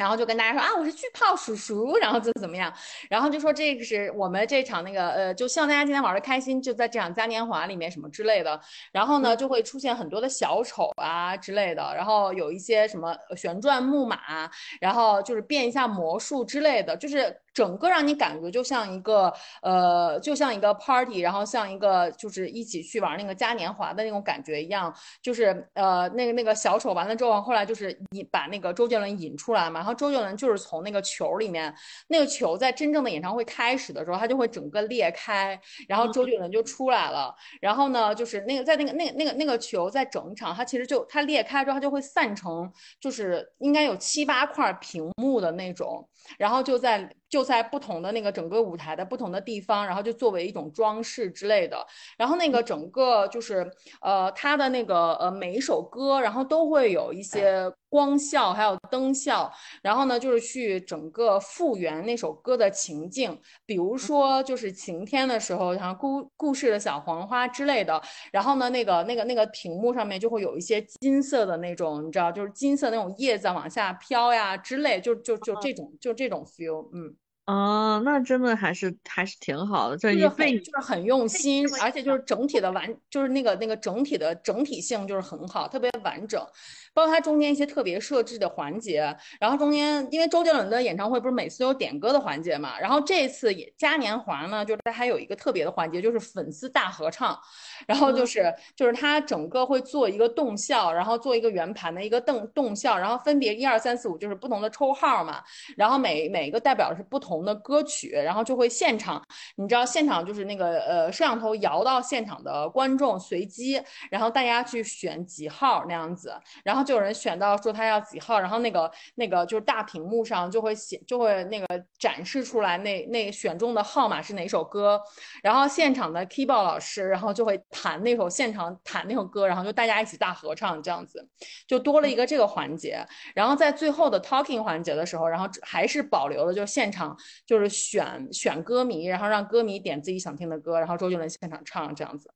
[0.00, 2.72] 然后就跟大家说啊，我是巨炮叔叔，然后怎怎么样，
[3.10, 8.58] 然后就说这个是我们这场那个呃，就希望大家今天玩的开心，就在这场嘉年华里面什么之类的。
[8.92, 17.36] 然后呢，就会出现很多的小丑啊之类的，然后有一些什么旋转木马，然后就是变一下魔术之类的，就是。
[17.52, 19.32] 整个让你感觉就像一个
[19.62, 31.74] 呃，就像一个 party，然后像一个就是一起去玩那个嘉年华的那种感觉一样，就是呃那个那个小丑完了之后，后来就是引把那个周杰伦引出来嘛，然后周杰伦就是从那个球里面，
[32.08, 46.08] 那个球在真正的演唱会开始的时候，它就会整个裂开，然后周杰伦就出来了，然后呢就是那个在那个那个那个那个球在整场，它其实就它裂开之后，它就会散成就是应该有七八块屏幕的那种。
[46.38, 51.86] 然后就在就在不同的那个整个舞台的不同的地方，然后就作为一种装饰之类的。
[52.16, 59.52] 然后那个整个就是呃，他的那个呃每一首歌，然后都会有一些光效，还有灯效。
[59.82, 68.00] 然后呢，就是去整个复原那首歌的情境，比如说就是晴天的时候，像故故事的小黄花之类的。
[68.30, 76.14] 然后呢，那个那个那个屏幕上面就会有一些金色的那种，你知道，就是金色那种叶子往下飘呀之类，就就就这种就。
[76.20, 86.46] 这种 feel，嗯，哦，那真的还是还是挺好的，就是很就是很用心，而且就是整体的完，就是那个那个整体的整体性就是很好，特别完整。
[86.92, 97.38] 包括它中间一些特别设置的环节，然后中间因为周杰伦的演唱会不是每次有点歌的环节嘛，然后这次也嘉年华呢，就是它还有一个特别的环节，就是粉丝大合唱，
[97.86, 105.40] 然后就是就是它整个会做一个动效，然后做一个圆盘的一个动动效，然后分别一二三四五就是不同的抽号嘛，
[105.76, 109.22] 然后每每一个代表是不同的歌曲，然后就会现场，
[109.56, 116.79] 你知道现场就是那个呃摄像头摇到现场的观众随机，然后大家去选几号那样子，然后。
[116.84, 121.66] 就有人选到说他要几号，然后那个那个就是大屏幕上就会显就会那个
[121.98, 125.00] 展示出来那那选中的号码是哪首歌，
[125.42, 131.28] 然后现场的 keyboard 老师然后就会弹那首现场弹那首歌，然后就大家一起大合唱这样子，
[131.66, 133.06] 就多了一个这个环节。
[133.34, 137.16] 然后在最后的 talking 环节的时候，然后还是保留了就是现场
[137.46, 142.30] 就是选选歌迷，然后让歌迷点自己想听的歌，然后周杰伦现场唱这样子。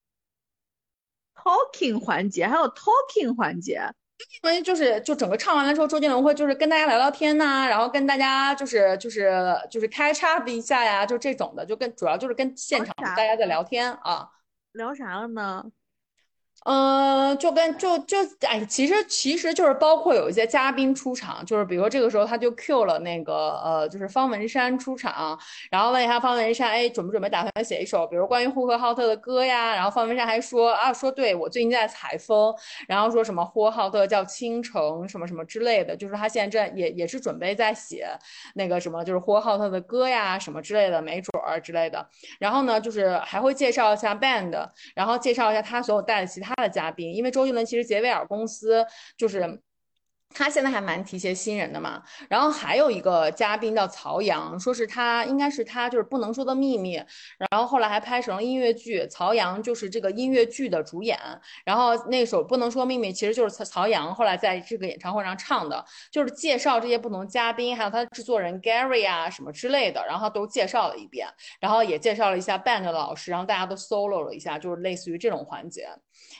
[1.34, 3.80] talking 环节还有 talking 环节。
[4.42, 9.32] 因为就是就整个唱完了之后，周杰伦会就是跟大家聊聊天呐，然后跟大家就是就是
[9.70, 14.28] 就是开叉一下呀，就这种的，就跟主要就是跟现场大家在聊天啊。
[14.72, 15.64] 聊啥了呢？
[16.64, 18.16] 嗯，就跟就就
[18.48, 25.38] 哎，其实其实就是包括有一些嘉宾出场，就是比如说这个时候他就 Q 了那个呃，就是方文山出场，
[25.70, 29.74] 然后问一下方文山，哎，准不准备打算写一首比如关于呼和浩特的歌呀？
[29.74, 32.54] 然后方文山还说啊，说对我最近在采风，
[32.88, 38.08] 然后说什么呼和浩特叫倾城什么什么之类的，就是他现在正也也是准备在写
[38.54, 42.08] 那个什么，就是呼和浩特的歌呀什么之类的，没准儿之类的。
[42.38, 46.53] 然后呢，就是还会介绍一下 band，然后介绍一下他所有带的其他。
[46.56, 48.84] 他的嘉宾，因为周杰伦其实杰威尔公司
[49.16, 49.60] 就是。
[50.36, 56.94] 他现在还蛮提携新人的嘛，然后还有一个嘉宾叫曹阳，说是他应该是他就是不能说的秘密，
[57.38, 61.16] 然后后来还拍成了音乐剧，曹阳就是这个音乐剧的主演，
[61.64, 71.28] 然后那首不能说秘密其实就是曹曹阳后来在这个演唱会上唱的，就是介绍这些不同嘉宾，还有他的制作人 Gary 啊什么之类的，然后都介绍了一遍，
[71.60, 75.86] 然后也介绍了一下 band 的老师，然后大家都 solo 了一下，就是类似于这种环节。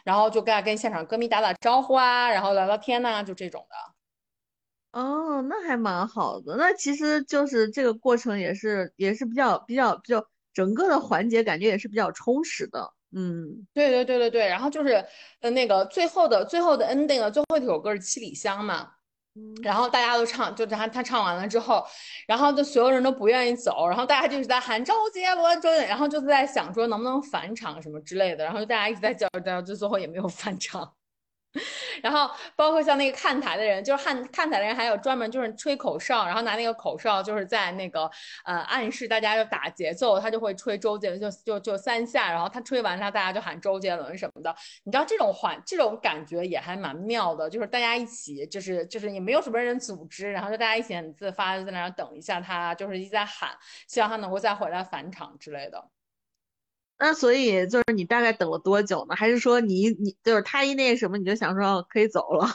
[0.04, 5.00] 然后就跟跟现场歌迷打打招呼啊，然后聊聊天呐，就这种的。
[5.00, 6.56] 哦，那还蛮好的。
[6.56, 12.92] 那其实就是这个过程也是也是比较比较比较整个的环节感觉也是比较充实的。
[13.10, 14.46] 嗯，对对对对对。
[14.46, 15.04] 然后就是
[15.40, 18.92] 呃那个最后的最后的 ending 了最后一首歌是七里香嘛。
[19.62, 21.84] 然后大家都唱，就他他唱完了之后，
[22.26, 30.94] 然后就所有人都不愿意走，然后大家就一直在喊周杰伦，周杰，然后就在想说能不能返场什么之类的，然后大家一直在叫叫，就最后也没有返场。
[32.02, 38.10] 然后包括像那个看台的人，就是看看台的人，还有专门就是吹口哨，然后拿那个口哨就是在那个
[38.44, 44.54] 呃暗示大家要打节奏，他就会吹周杰伦，就就就三下，然后他吹完他大家就喊周杰伦什么的。
[44.82, 53.50] 你知道这种环这种感觉也还蛮妙的，就是大家一起就是就是也没有什么人组织，然后就大家一起很自发的在那等一下他，就是一直在喊，
[53.86, 55.93] 希望他能够再回来返场之类的。
[56.98, 59.14] 那所以就是你大概等了多久呢？
[59.16, 62.46] 还是说你你就是他一那什么你就想说可以走了？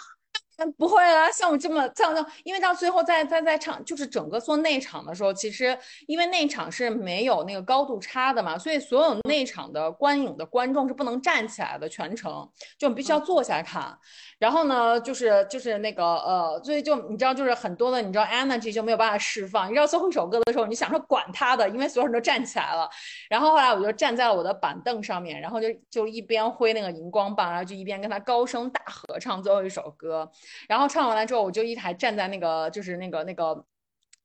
[0.61, 13.97] 嗯，不会啊，像我这么这样的，因为到最后在在在场，就是整个做内场的时候，其实因为内场是没有那个高度差的嘛，所以所有内场的观影的观众是不能站起来的，全程就必须要坐下看。
[14.37, 19.69] 然后呢，就是就是那个呃，所以就你知道，就是很多的你知道 energy 就没有办法释放。
[19.69, 22.89] 你知道最后一首歌的时候，你想说管他的，因为所有人都站起来了。
[23.29, 30.29] 然后后来我就站在了我的板凳上面，然后就就一边挥那个荧光棒，然后就一边跟他高声大合唱最后一首歌。
[30.67, 33.65] 然后唱完了之后，我就一台站在那个就是那个那个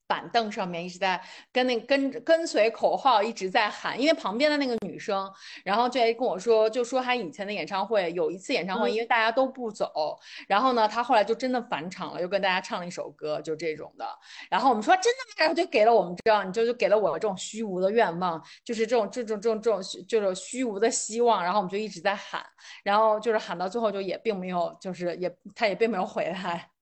[0.06, 1.20] 板凳上面，一直在
[1.52, 4.00] 跟那跟跟随口号，一直在喊。
[4.00, 5.30] 因为旁边的那个女生，
[5.64, 14.06] 然后就跟我说，就说她以前的演唱会有一次演唱会，因为大家都不走，然后呢，她后来就真的返场了，又跟大家唱了一首歌，就这种的。
[14.50, 15.34] 然后我们说真的吗？
[15.38, 21.42] 然后就给了我们这样，就就给了我这种虚无的愿望，就是这种这种这种这种就是虚无的希望。
[21.42, 22.44] 然后我们就一直在喊，
[22.82, 26.73] 然后就是喊到最后就也并没有，就是也他也并没有回来。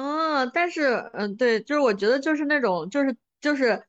[0.00, 3.82] 嗯，但是，嗯，对，就是我觉得就是那种，就是就是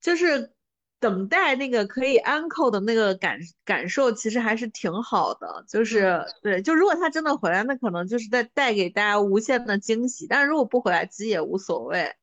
[0.00, 0.54] 就是
[0.98, 5.66] 等待那个可以安扣的那个感感受，其实还是挺好的。
[5.68, 10.26] 就是对，就如果他真的回来，那可能就是在带给大家无限的惊喜。
[10.26, 12.14] 但是如果不回来，其实也无所谓。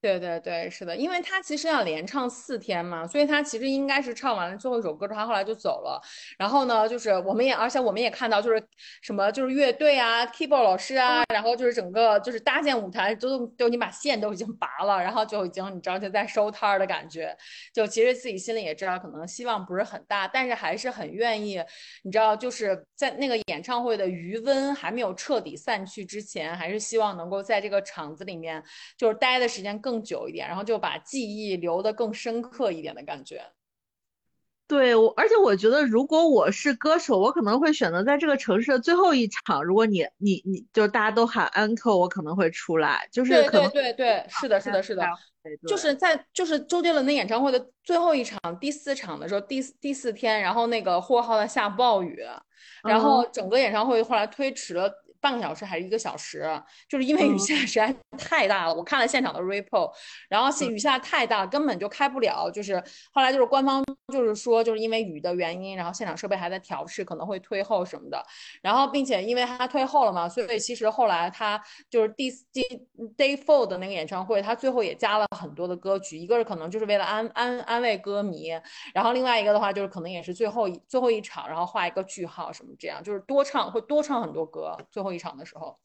[0.00, 6.00] 对对对，是的，因为他其实要连唱四天嘛，所以他其实应该是唱完了最后一首歌，他后来就走了。
[6.38, 8.64] 然后呢，就是我们也，而且我们也看到，就是
[9.02, 17.36] 什么，就是乐队啊，keyboard 老师啊，然后就是整个就是搭建舞台都都已经把线都已经拔了，然后就已经你知道就在收摊儿的感觉。
[17.74, 21.60] 就其实自己心里也知道，可能希望不是很大，但是还是很愿意，
[22.04, 28.62] 你知道，就是在那个演唱会的余温还没有彻底散去之前，还是希望能够在这个场子里面
[28.96, 29.87] 就是待的时间更。
[29.88, 33.40] 更久一点，然后就把记忆留得更深刻一点的感觉。
[34.66, 39.64] 对，我而且我觉得，如果我是歌手，我可能会选择在这个城市的最后一场。
[39.64, 43.08] 如果你你你就是大家都喊 uncle，我可能会出来。
[43.10, 45.08] 就是对对对对，是的，是的，是的，
[45.66, 52.22] 就是在就是周杰伦的演唱会的最后一场第四场的时候，第第四天，然后那个呼和浩特下暴雨，
[52.82, 54.92] 然后整个演唱会后来推迟了。
[55.20, 56.48] 半个小时还是一个小时，
[56.88, 58.74] 就是因为雨下实在太大了。
[58.74, 59.90] 我看了现场的 report，
[60.28, 62.48] 然后雨下太大，根本就开不了。
[62.50, 68.24] 就是后来就是官方就是说，就是因为雨的原因，然后现场设备还在调试，可能会推后什么的。
[68.62, 72.62] 然后并且因为他推后了嘛，所以其实后来他就是第第
[73.16, 76.16] day four 的那个演唱会，他最后也加了很多的歌曲。
[76.16, 78.50] 一个是可能就是为了安安安慰歌迷，
[78.94, 84.78] 然后另外一个的话就是可能也是最后最后一场，然后画一个句号什么这样，就是多唱会多唱很多歌。
[84.92, 85.08] 最后。
[85.08, 85.78] 一场的时候，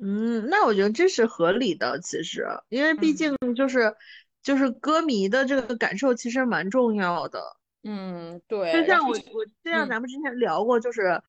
[0.00, 3.94] 嗯，那我觉得这是合理的，其实，因为毕竟就是
[4.42, 7.42] 就是歌迷的这个感受其实蛮重要的，
[7.84, 11.22] 嗯，对，就像我我就像咱们之前聊过，就是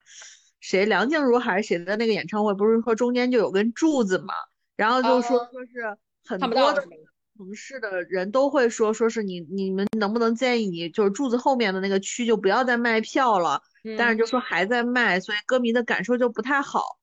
[0.60, 4.34] 谁梁静茹还是谁的那个演唱会，不是说中间就有根柱子嘛，
[4.78, 6.82] 然后就说说是很多的
[7.38, 13.62] 城市的人都会说说是你你们能不能建议你就是柱子后面的那个区就不要再卖票了。
[13.98, 14.16] 但是。
[14.16, 17.00] 就说还在卖，所以歌迷的感受就不太好。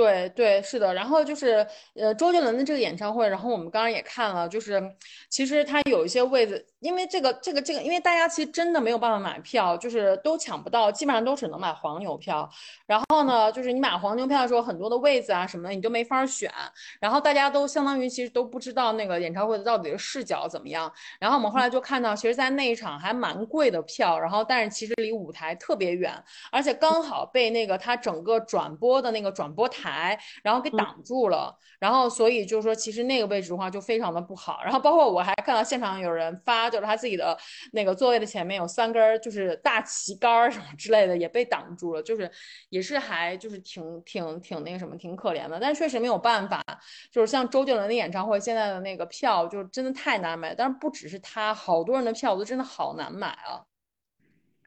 [0.00, 4.82] 对对是的，然后就是呃周杰伦的这个演唱会，然后我们刚刚也看了，就是
[5.28, 12.48] 其实他有一些位子，因为这个这个这个，因为大家其实真的没有办法买票，就是都抢不到，基本上都只能买黄牛票。
[12.86, 16.50] 然后呢，就是你买黄牛票的时候，很多的位子啊什么的你都没法选。
[16.98, 20.90] 然后大家都相当于其实都不知道那个演唱会的到底的视角怎么样。
[21.18, 26.10] 然后我们后来就看到，其实，在那一场还蛮贵的票，然后但是其实离舞台特别远，
[26.50, 29.89] 而且刚好被那个他整个转播的那个转播台。
[29.90, 34.60] 台，然后给挡住了，然后所以就是说，其实那个位置的话就非常的不好。
[34.62, 37.36] 然后包括我还看到现场有人发，就是他自己的
[37.72, 42.30] 那个座位的前面有三根就是大旗杆什么之类的也被挡住了，就是
[42.68, 45.58] 也是还就是挺挺挺那个什么挺可怜的。
[45.60, 46.62] 但确实没有办法，
[47.10, 53.64] 就是像周杰伦的演唱会现在的那个票就真的太难买，但是不只是他，好多人的票都真的好难买啊。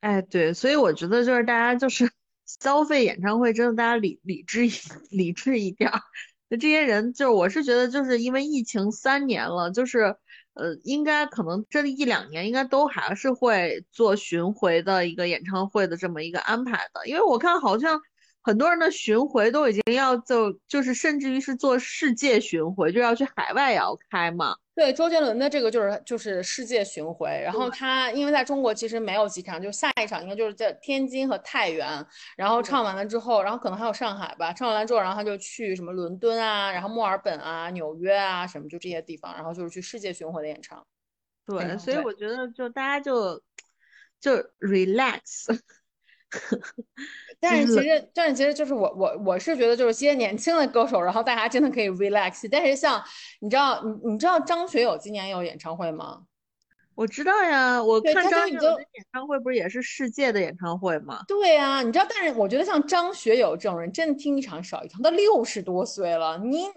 [0.02, 2.12] 哎，对，所以我觉得就是大家就是。
[2.46, 4.62] 消费演唱会真的，大家理理智
[5.12, 6.02] 理智一点儿。
[6.50, 10.16] 那这些人，就是我是觉得，就是因为疫情三年了，就是
[10.54, 17.08] 呃，应该可能这一两年应该都还是会做巡回的一个演唱会的这么一个安排的。
[17.08, 18.00] 因为我看好像
[18.44, 24.56] 很多人的巡回都已经要就就是甚至于是做世界巡回，就要去海外也要开嘛。
[24.76, 31.88] 对周杰伦的这个就是就是世界巡回，然后他因为在中国其实没有几场，就下一场应该就是在天津和太原，
[32.36, 40.84] 然后唱完了之后，然后可能还有上海吧，唱完了之后，然后他就去什么伦敦啊，然后墨尔本啊、纽约啊什么就这些地方，然后就是去世界巡回的演唱。
[41.46, 43.40] 对，所以我觉得就大家就
[44.20, 45.56] 就 relax，
[47.44, 52.48] 但是就是其实，但是其实就是我我我是觉得就是些年轻的歌手，然后大家真的可以 relax。
[52.50, 53.04] 但是像
[53.42, 56.22] 你知道你你知道张学友今年有演唱会吗？
[56.96, 61.22] 我知道呀，我对看张学友的演唱会不是也是世界的演唱会吗？
[61.28, 65.02] 对啊，你知道，但是我觉得像张学友这种人，真的听一场少一场。
[65.02, 66.68] 他六十多岁了，你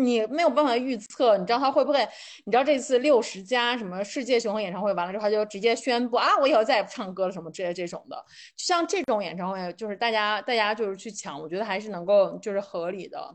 [0.00, 1.98] 你没有办法预测，你知道他会不会？
[2.46, 8.24] 你知道这次六十加什么世界巡回演唱会完了之后，他就直接宣布啊，我以后再也不唱歌了什么之类这种的。
[8.56, 13.30] 像这种演唱会，就是大家大家就是去抢，我觉得还是能够就是合理的。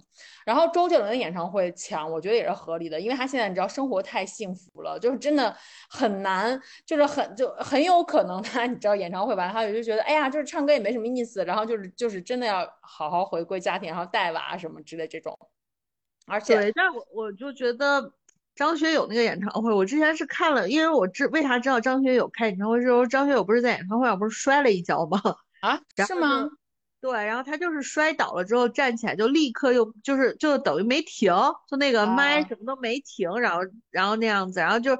[0.46, 5.56] 然后周杰伦的演唱会抢，我觉得也是合理的，因为他现在你知道生活太幸福了，就是真的
[5.90, 15.38] 很难，就是很就很有可能他你知道演唱会完了，他就觉得哎呀，就是唱歌也没什么意思，然后就是就是真的要好好回归家庭，然后带娃什么之类这种。
[16.28, 18.14] 而且对，但我我就觉得
[18.56, 25.20] 张学友那个演唱会，我之前是看了，因为我知为啥知道张学友开演唱会的时候，张学友不是在演唱会上不是摔了一跤吗？
[25.62, 26.48] 啊，是吗？
[27.00, 31.32] 对，然后他就是摔倒了之后站起来就立刻又就是就等于没停，
[31.70, 33.62] 就那个麦哦什么都没停，然后
[33.92, 34.96] 然后那样子，然后就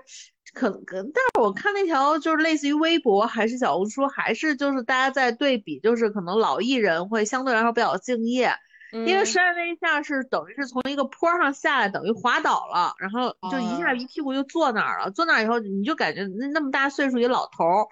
[0.54, 8.52] 可可，但是我看那条就是类似于微博还是小红书，还是就是大家在对比，就是可能老艺人会相对来说比较敬业，
[8.92, 15.12] 因为嗯摔了那一下是等于是从一个坡上下来，等于滑倒了，然后就一下哦一屁股就坐那儿了。
[15.12, 17.88] 坐那儿以后，你就感觉那那么大岁数一老头儿，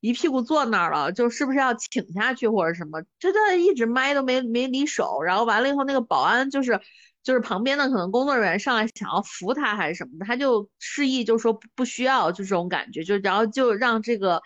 [0.00, 3.00] 一屁股坐那儿了，就是不是要请下去或者什么？
[3.18, 6.80] 就他一直麦都没没离手，然后完了以后，那个保安就是
[7.22, 14.42] 就是旁边的可能工作人员上来想要扶他还是什么的，他就示意就说不不需要，就这种感觉，就然后就让这个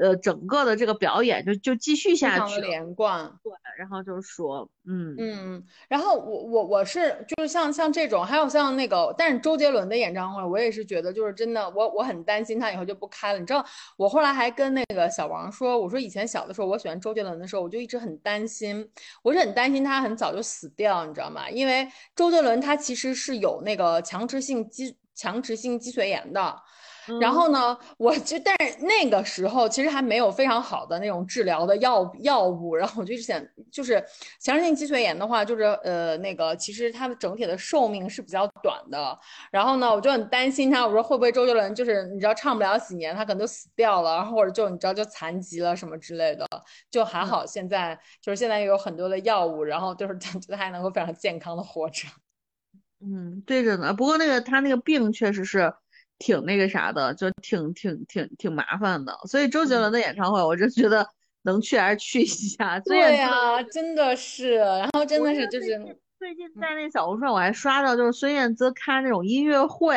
[0.00, 2.66] 呃整个的这个表演就就继续下去了。
[2.66, 3.30] 连贯。
[3.42, 13.38] 对，然后就说，嗯嗯，然后我我我是就是像像这种，还有像那个，但是周杰伦的演唱会，我也是觉得就是真的，我我很担心他以后就不开了。
[13.38, 13.64] 你知道，
[13.96, 18.88] 我后来还跟那个小王说，我说以前小的时候我喜欢周杰伦的时候，我就一直很担心，
[19.22, 21.48] 我是很担心他很早就死掉，你知道吗？
[21.50, 26.56] 因为周杰伦他其实是有那个强直性肌强直性脊髓炎的。
[27.20, 33.42] 然后呢，我就但是那个时候其实还没有非常好的那种治疗的药药物，然后我就想，
[33.72, 34.02] 就是
[34.40, 39.18] 强直性脊髓炎的话，就是呃那个其实它的整体的寿命是比较短的。
[39.50, 46.46] 然后呢，我就很担心他，我说会不会周杰伦就是你知道唱不了几年，他可能就死掉了，然后或者就你知道就残疾了什么之类的。
[46.90, 52.08] 就还好现在就是现在有很多的药物，然后就是觉得还能够非常健康的活着。
[53.00, 53.94] 嗯，对着呢。
[53.94, 55.72] 不过那个他那个病确实是
[56.18, 59.16] 挺那个啥的，就挺挺挺挺麻烦的。
[59.26, 61.08] 所以周杰伦的演唱会，我就觉得
[61.42, 62.80] 能去还是去一下。
[62.80, 69.96] 对呀、真的是，然后真的是就是最近最近在那小红书上我还刷到，就是孙燕姿开那种音乐会，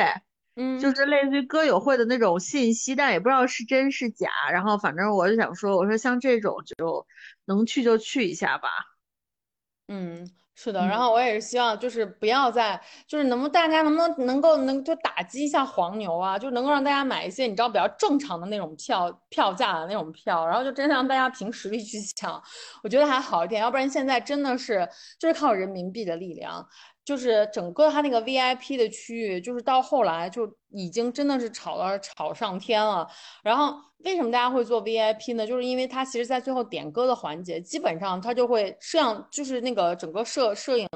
[0.55, 4.30] 嗯，就是类似于歌友会的那种信息，但也不知道是真是假。
[4.51, 7.07] 然后反正我就想说，我说像这种就
[7.45, 8.69] 能去就去一下吧。
[9.88, 10.99] 嗯，是的，然嗯。
[10.99, 22.41] 后我也是希望，就是不要再，就是能不能大家能不能能够能就打击一下黄牛啊，就能够让大家买一些你知道比较正常的那种票票价的那种票，然后就真的让大家凭实力去抢，
[22.84, 24.88] 我觉得还好一点，要不然现在真的是
[25.20, 26.66] 就是靠人民币的力量，
[27.06, 33.07] 就是整个它那个 VIP 的区域，就是到后来就已经真的是炒到炒上天了，
[33.43, 35.45] 然后为什么大家会做 VIP 呢？
[35.45, 40.88] 就是因为它其实，在最后点歌的环节，基本上它就会摄像，就是那个整个摄摄影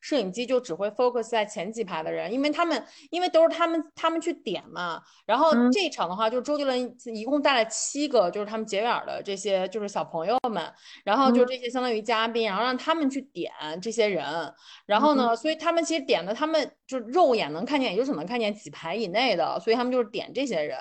[0.00, 5.02] 摄影机就只会 focus 在前几排的人，因为他们因为都是他们他们去点嘛。
[5.26, 5.72] 然后嗯。
[5.72, 10.70] 这一场的话，就是周杰伦一共带了七个，就是他们结缘的这些就是小朋友们，
[11.02, 14.22] 然后就这些相当于嘉宾，然后让他们去点这些人，
[14.84, 20.78] 然后呢，所以他们其实点的他们就肉眼能看见，也就只能看见几排以内的，所以他们就是点这些人。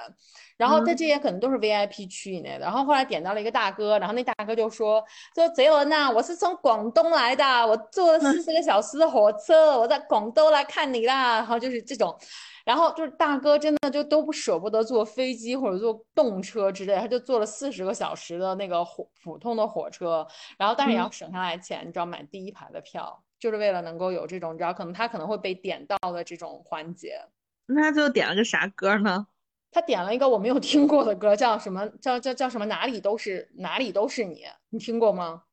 [0.57, 5.03] 然后在这些可能都是 VIP 区以内的，然后后来点到了一个大哥，然后那大哥就说
[5.33, 12.15] ：“说贼文呐，我是从广东来的，我坐了四十个小时的火车，我在广东来看你啦。”然后就是这种，
[12.63, 20.27] 然后就是大哥真的就都不舍不得坐飞机或者坐动车之类，他就坐了四十个小时的那个火普通的火车，
[20.59, 27.19] 然后但是也要省下来钱，你知道买第一排的票，就是为了能够有这种，你知道可能他可能会被点到的这种环节。
[27.65, 29.27] 那他最后点了个啥歌呢？
[29.71, 31.87] 他点了一个我没有听过的歌，叫什么？
[31.99, 32.65] 叫叫叫什么？
[32.67, 35.43] 哪里都是哪里都是你，你听过吗？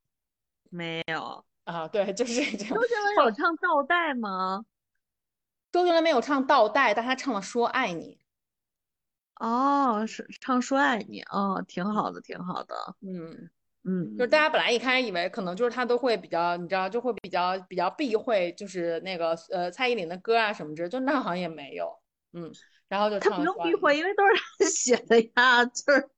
[0.71, 1.45] 没有。
[1.65, 2.75] 啊，对，就是这样。
[2.75, 4.67] 周杰伦有唱倒带吗？
[5.73, 8.19] 周杰伦没有唱倒带，但他唱了《说爱你
[9.37, 12.75] 哦，是唱说爱你，哦，挺好的，挺好的。》。
[13.01, 13.49] 嗯，
[13.85, 21.91] 嗯，就是大家本来一开始以为可能就是他都会比较，你知道，就会比较比较避讳，就是那个呃蔡依林的歌啊什么之类，就那好像也没有。
[22.33, 22.53] 嗯，
[22.89, 26.09] 然后就他不用避讳，因为都是他写的呀，就是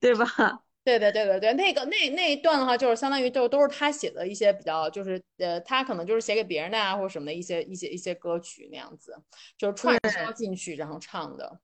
[0.00, 0.26] 对吧？
[0.84, 9.16] 对对对对对，那个那那一段的话，就是相当于就都是他写的一些比较，就是呃，他可能就是写给别人的啊，或者什么的一些一些一些歌曲那样子，
[9.56, 11.58] 就是串烧进去然后唱的。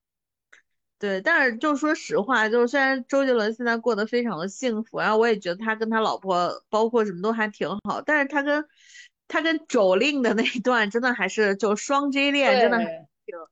[1.01, 8.63] 对，但是就说实话，就是虽然周杰伦现在过得非常的幸福，然后我也觉得他跟他老婆包括什么都还挺好，但是他跟
[9.27, 12.87] 他跟周令的那一段真的还是就双 J 恋，真的挺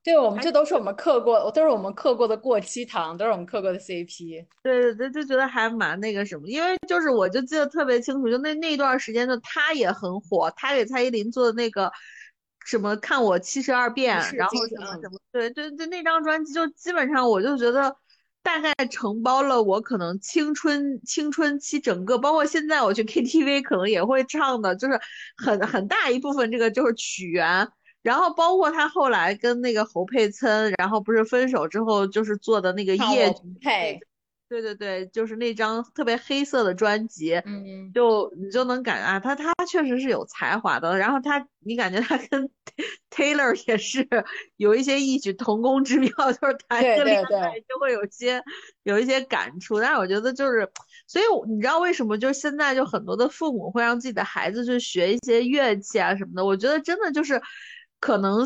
[0.03, 4.45] 对，我们这都是我们刻过，都是我们刻过的过期糖，都是我们刻过的 CP。
[4.61, 11.91] 对对对，就觉得还蛮那个什么，因为就是我就记得特别清楚，就那那段时间就他也很火，他给蔡依林做的那个。
[12.65, 17.95] 什么看我七十二变，然后什么什么，对对对，那张专辑就基本上我就觉得
[18.43, 24.99] 大概承包了我可能青春青春期整个，包括现在我去 KTV 可能也会唱的，就是
[25.37, 27.67] 很很大一部分这个就是曲源，
[28.01, 33.99] 然后包括他后来跟那个侯佩岑，然后不是分手之后就是做的那个夜配。
[34.49, 40.97] 对对对，就是那张特别黑色的专辑，嗯，就你就能感觉啊，他他确实是有才华的。
[40.97, 42.49] 然后他，你感觉他跟
[43.11, 44.07] Taylor 也是
[44.57, 48.41] 有一些异曲同工之妙，就是谈个恋爱就会有些
[48.81, 49.79] 有一些感触。
[49.79, 50.67] 但是我觉得就是，
[51.05, 56.43] 所以你知道为什么就现在就很多的父母会让自己的孩子去学一些乐器啊什么的？
[56.43, 57.39] 我觉得真的就是
[57.99, 58.43] 可能。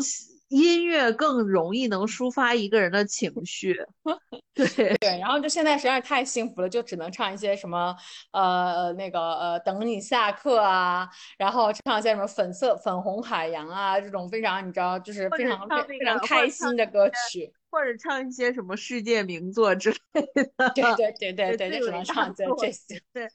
[0.54, 3.76] 音乐更容易能抒发一个人的情绪，
[4.54, 4.96] 对。
[4.98, 7.94] 对，然后就现在实在是太幸福了，就只能唱一些什么
[8.30, 19.96] 呃那个呃等你下课啊，然后唱一些什么粉色粉红海洋啊这种非常你知道就是非常非常开心的歌曲，或者唱一些什么世界名作之类
[20.56, 23.28] 的，对对对对对，就只能唱这这些，对。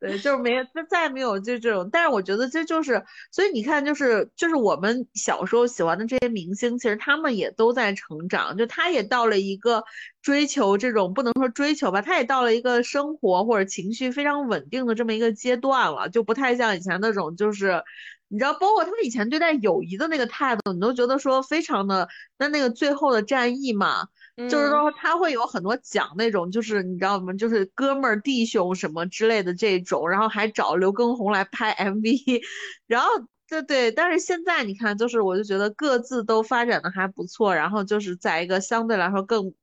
[0.00, 9.84] 对，就是没有再再没有就这种，但是我觉得这就是，所以你看，就是就是我们小时候喜欢的这些明星，其实他们也都在成长，就他也到了一个
[10.22, 17.82] 追求这种不能说追求吧，他也到了一个生活或者情绪非常稳定的这么一个阶段了，就不太像以前那种，就是
[18.28, 22.08] 你知道，包括他们以前对待友谊的那个态度，你都觉得说非常的，
[22.38, 24.08] 那那个最后的战役嘛。
[24.36, 27.32] 就是说他会有很多讲那种，就是你知道吗？
[27.32, 32.42] 就是哥们儿弟兄什么之类的这种，然后还找刘畊宏来拍 MV，
[32.86, 33.08] 然后
[33.48, 39.54] 对对，但是现在你看，就是我就觉得各自都发展的还不错，然后就是在一个相对来说更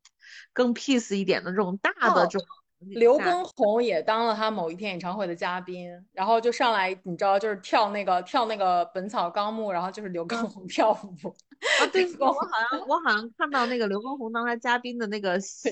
[0.54, 2.48] 更 peace 一点的这种大的这种。
[2.90, 11.34] 刘畊宏也当了他某一天演唱会的嘉宾，然后就上来，你知道，就是跳那个跳那个《本草纲目》，然后就是刘畊宏跳舞。
[11.80, 15.72] 啊，对， 我好像我好像看到那个刘畊宏当他嘉宾的那个新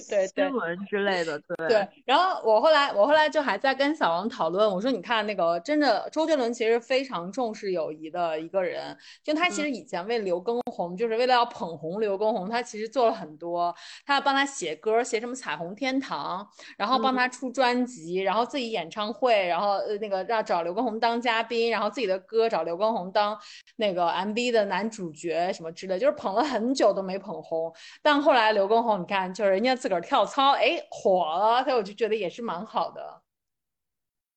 [0.53, 1.67] 闻之类的，对。
[1.67, 13.75] 对，然后我后来我后来就还在跟小王讨论，我说你看那个真的周杰伦其实非常重视友谊的一个人，就他其实以前为刘畊宏，就是为了要捧红刘畊宏，他其实做了很多，
[14.05, 17.01] 他要帮他写歌，写什么彩虹天堂，然后。
[17.01, 23.35] 帮他出专辑，然后自己演唱会，然后呃那个让找刘畊宏当嘉宾，然后自己的歌找刘畊宏当
[23.77, 27.73] 那个 MV 的男主角什么之类，就是捧了很久都没捧红。
[28.01, 33.21] 但后来刘畊宏，你看，就是人家自个儿跳操，哎火了，所以我就觉得也是蛮好的。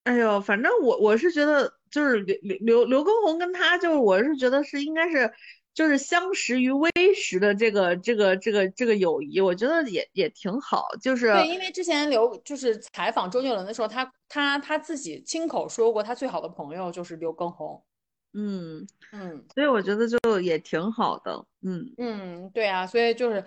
[0.04, 5.32] 哎呦，反正我我是觉得，就是刘刘刘刘畊宏跟他，就是我是觉得是应该是。
[5.74, 10.86] 就是相识于微时的这个这个这个这个友谊，我觉得也也挺好。
[11.02, 17.82] 就是对，因为之前刘就是采访周杰伦的时候，他他他自己亲口说过，他最好的朋友就是刘畊宏。
[18.34, 21.46] 嗯嗯，所以我觉得就也挺好的。
[21.62, 23.44] 嗯嗯，对啊，所以就是。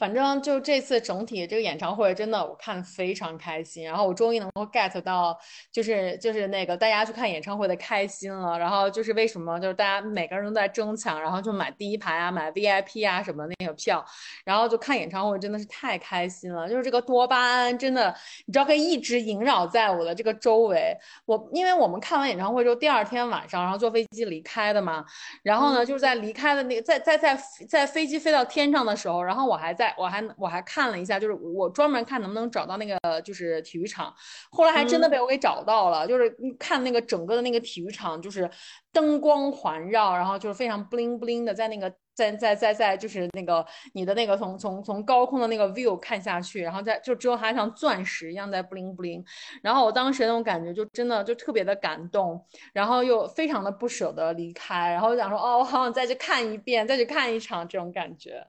[0.00, 3.84] 反正就这次整体这个演唱会，真的我看非常开心。
[3.84, 5.38] 然后我终于能够 get 到，
[5.70, 8.58] 就是就是那个大家去看演唱会的开心了。
[8.58, 14.02] 然后就是为什么，就是大家每个人都在争抢，然后就买第一排啊，买 VIP 啊什么那个票，
[14.42, 16.66] 然后就看演唱会真的是太开心了。
[16.66, 20.96] 就是这个多巴胺真的，你知道可以一直萦绕在我的这个周围。
[21.26, 25.04] 我因为我们看完演唱会之后，第二天晚上然后坐飞机离开的嘛。
[25.42, 27.38] 然后呢，就是在离开的那个在在在
[27.68, 29.89] 在飞机飞到天上的时候，然后我还在。
[29.96, 34.14] 我还我还看了一下，就是我专门看能不能找到那个就是体育场，
[34.50, 36.06] 后来还真的被我给找到了。
[36.06, 38.50] 就是看那个整个的那个体育场，就是
[38.92, 43.64] 灯光环绕，然后就是非常 bling bling 的，在那个在在在在就是那个
[43.94, 49.24] 你的那个从从从高空的那个 view 看下去，然后在就只有它像钻石一样在 bling bling。
[49.62, 58.46] 然后我当时那种感觉就真的就特别的感动，然后又非常的不舍得离开，然后想说哦，我好想再去看一遍，再去看一场这种感觉。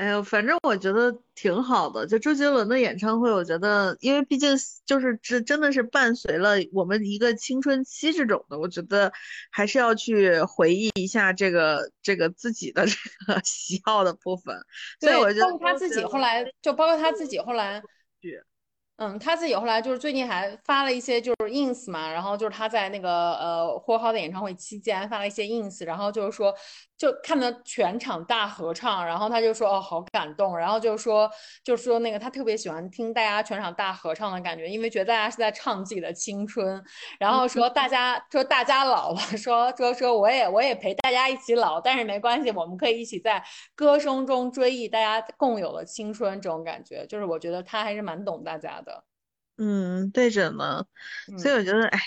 [0.00, 2.06] 哎呦，反正我觉得挺好的。
[2.06, 9.12] 就周杰伦的演唱会，我觉得，因为毕竟就是这真的是伴随了我们一个青春期这种的，我觉得
[9.50, 12.94] 还是要去回忆一下这个这个自己的 这
[13.26, 14.56] 个喜好的部分。
[15.00, 17.82] 所以我觉得他自己后来就包括他自己后来。
[18.96, 26.54] 嗯，他自己后来就是最近还发了一些就是 ins 嘛，然后就是他在那个呃霍浩的演唱会期间发了一些 ins，然后就是说
[27.00, 31.30] 就看到全场大合唱，然后他就说哦好感动，然后就说
[31.64, 36.84] 就说那个他特别喜欢听大家全场大合唱的感觉，因为觉得大家是在唱自己的青春，
[37.18, 43.42] 然后说大家说大家老了， 说说说我也我也陪大家一起老，但是没关系，我们可以一起在
[43.74, 49.04] 歌声中追忆大家共有的青春，这种感觉就是我觉得他还是蛮懂大家的。
[49.62, 50.84] 嗯，对着呢，
[51.38, 51.98] 所以我觉得，哎，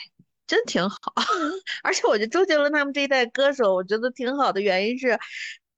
[0.53, 0.97] 真挺好。
[1.83, 5.19] 而且我觉得周杰伦他们这一代歌手，我觉得挺好的原因是。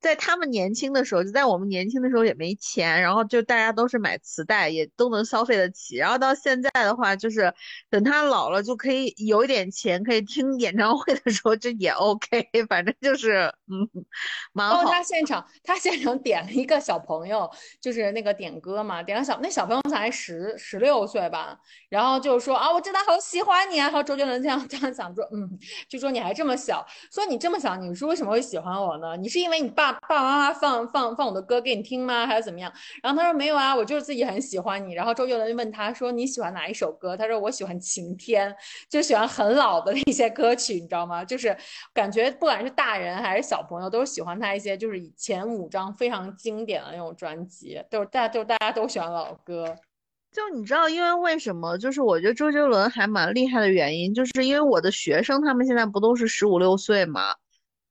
[0.01, 5.95] 在他们年轻的时候，就在我们年轻的时候也没钱，然后就大家都是买磁带，也都能消费得起。
[5.95, 7.51] 然后到现在的话，就是
[7.89, 14.05] 等他老了就可以有一点钱，可以听演唱会的时候就也 OK，反正就是嗯，
[14.53, 14.83] 蛮好。
[14.85, 17.49] 他现场他现场点了一个小朋友，
[17.81, 21.57] 就是那个点歌嘛，点了小那小朋友才十十六岁吧，
[21.89, 23.85] 然后就是说啊，我真的好喜欢你啊。
[23.85, 25.49] 然后周杰伦这样 这样想说，嗯，
[25.87, 29.15] 就说你还这么小，说你这么小，你是为什么会喜欢我呢？
[29.17, 29.85] 你是因为你爸。
[29.85, 32.27] 爸爸妈妈放放放我的歌给你听吗？
[32.27, 32.71] 还是怎么样？
[33.01, 34.93] 然后他说没有啊，我就是自己很喜欢你。
[34.93, 37.15] 然后周杰伦就问他说你喜欢哪一首歌？
[37.15, 38.53] 他说我喜欢晴天，
[38.89, 41.23] 就喜欢很老的那些歌曲，你知道吗？
[41.23, 41.55] 就是
[41.93, 49.75] 感觉不管是大人还是小朋友，都喜欢他一些就是以前五张非常经典的那种专辑，都是大就大家都喜欢老歌。
[50.31, 51.77] 就你知道，因为为什么？
[51.77, 57.33] 就是我觉得周杰伦还蛮厉害的原因，就是因为我的学生他们现在不都是十五六岁嘛？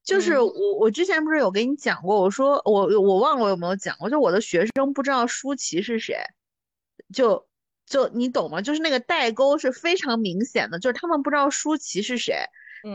[0.02, 6.16] 就是我，我之前不是有跟你讲过，我说我我忘了我有没有讲过，就我的学生不知道舒淇是谁，
[7.14, 7.46] 就
[7.86, 8.60] 就你懂吗？
[8.60, 12.36] 就是那个代沟是非常明显的，就是他们不知道舒淇是谁，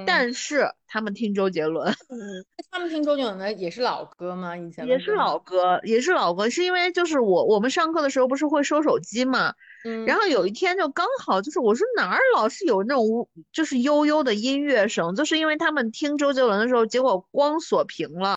[0.05, 1.93] 但是他们听周杰伦，
[2.71, 4.55] 他们听周杰伦的也是老歌吗？
[4.55, 9.53] 以前也是老歌，也是老歌，是因为就是我我们上课的时候不是会收手机嘛。
[10.05, 18.35] 然后有一天就刚好就是我说哪儿老是有那种就是悠悠的音乐声，就是因为他们听周杰伦的时候，结果光锁屏了，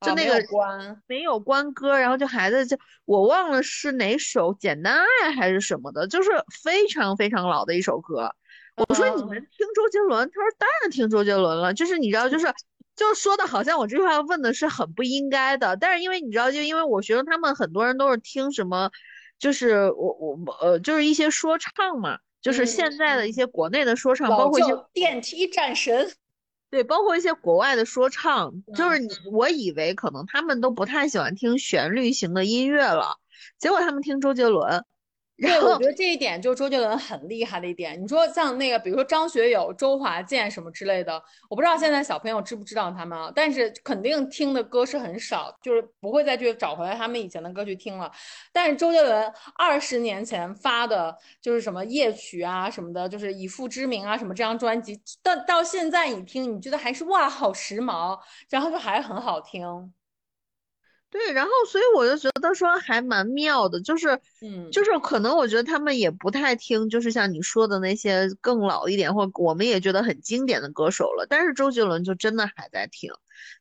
[0.00, 6.30] 就那个关没有关歌，然后就孩子就我忘了是哪首简单爱还是什么的，就是
[6.62, 8.30] 非常非常老的一首歌。
[8.76, 12.46] 我说你们听周杰伦，他说当然听周杰伦了，就是你知道就是
[12.96, 18.90] 就说的好像我这句话问的是很不应该的，但是因为你知道就因为我学生他们很多人都是听什么。
[19.36, 26.08] 就是我我呃，就是一些说唱嘛，就是现在的一些国内的说唱，包括一些电梯战神，
[26.70, 33.18] 对，包括一些国外的说唱，就是你我以为可能他们都不太喜欢听旋律型的音乐了，
[33.58, 34.84] 结果他们听周杰伦。
[35.36, 38.00] 对，我觉得这一点就是周杰伦很厉害的一点。
[38.00, 41.20] 你说像那个，比如说张学友、周华健什么之类的，
[41.50, 48.08] 我不知道现在小朋友知不知道他们啊，但是肯定听的歌是很少，就是不会再去找回来他们以前的歌去听了。
[48.52, 58.16] 但是周杰伦二十年前发的，就是什么夜曲啊什么的，就是以父之名啊什么这张专辑，到到现在你听，你觉得还是哇好时髦，
[58.48, 59.92] 然后就还很好听。
[61.14, 71.24] 对，然后所以我就觉得说还蛮妙的，就是，嗯，就是可能我觉得他们也不太听，就是像你说的那些更老一点或我们也觉得很经典的歌手了。
[71.30, 73.12] 但是周杰伦就真的还在听，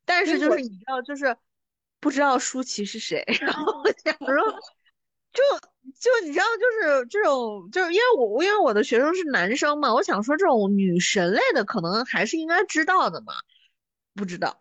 [0.03, 1.37] 但是就是你知道，就是
[1.99, 3.23] 不知道舒淇是谁。
[3.39, 4.35] 然后我 想说，
[5.31, 5.43] 就
[5.99, 13.33] 就你知道，就是这种，就是因为我因为我的学生是男生嘛，我想说这种女神类的可能还是应该知道的嘛。
[14.15, 14.55] 不知道，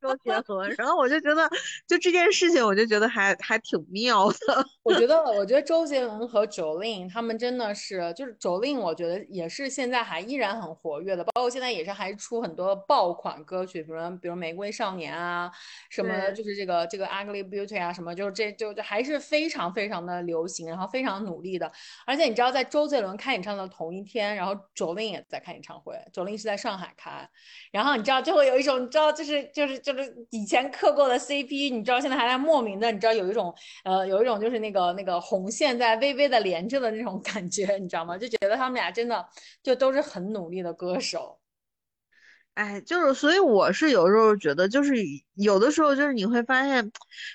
[0.00, 1.48] 周杰伦，然后我就觉得，
[1.86, 4.36] 就这件事情，我就觉得还还挺妙的。
[4.84, 15.50] 我觉得，我觉得周杰伦和 Jolin 他们真的是，就是 Jolin，我觉得也是现在还依然很活跃的，包括现在也是还出很多爆款歌曲，比如比如《玫瑰少年》啊，
[15.88, 21.72] 什么就是这个这个 Ugly Beauty 啊，什么就是这就就还是非常非常的流行，然后非常努力的。
[22.06, 27.26] 而且你知道，在周杰伦开演唱的同一天，然后 Jolin 也在开演唱会，Jolin 是在上海开，
[27.72, 28.17] 然后你知道。
[28.20, 33.54] 就会有一种，你知道，就是就是就是以前磕过的 CP，你知道现在还在莫名的，你知道有一种
[33.84, 38.16] 呃，有一种就是那个那个红线在微微的连着的那种感觉，你知道吗？
[38.18, 39.26] 就觉得他们俩真的
[39.62, 41.38] 就都是很努力的歌手。
[42.54, 44.96] 哎，就是所以我是有时候觉得，就是
[45.34, 46.90] 有的时候就是你会发现，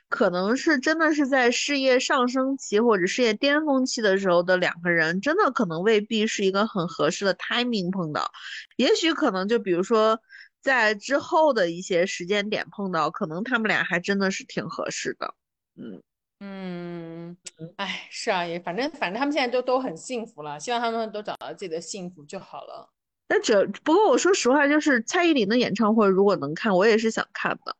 [0.09, 8.29] 可能是真的是在事业上升期或者事业巅峰期的时候的两个人，真的可能未必是一个很合适的 timing 碰到，
[8.75, 10.19] 也许可能就比如说。
[10.63, 15.35] 在之后的一些时间点碰到，可能他们俩还真的是挺合适的。
[15.75, 16.01] 嗯
[16.39, 17.37] 嗯，
[17.75, 22.89] 哎，是啊，也反正反正他们现在都都很幸福了，希望他们都找到自己的幸福就好了。
[23.27, 27.75] 但这不过我说实话，就是蔡依林的演唱会，如果能看，我也是想看的。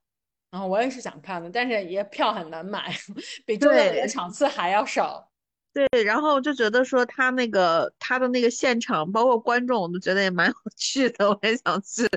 [0.52, 2.94] 然后我也是想看的，但是也票很难买，
[3.46, 5.30] 比周杰伦的场次还要少。
[5.74, 12.08] 对，然后就觉得说他那个他的那个现场，包括观众，我都觉得也蛮有趣的，我也想去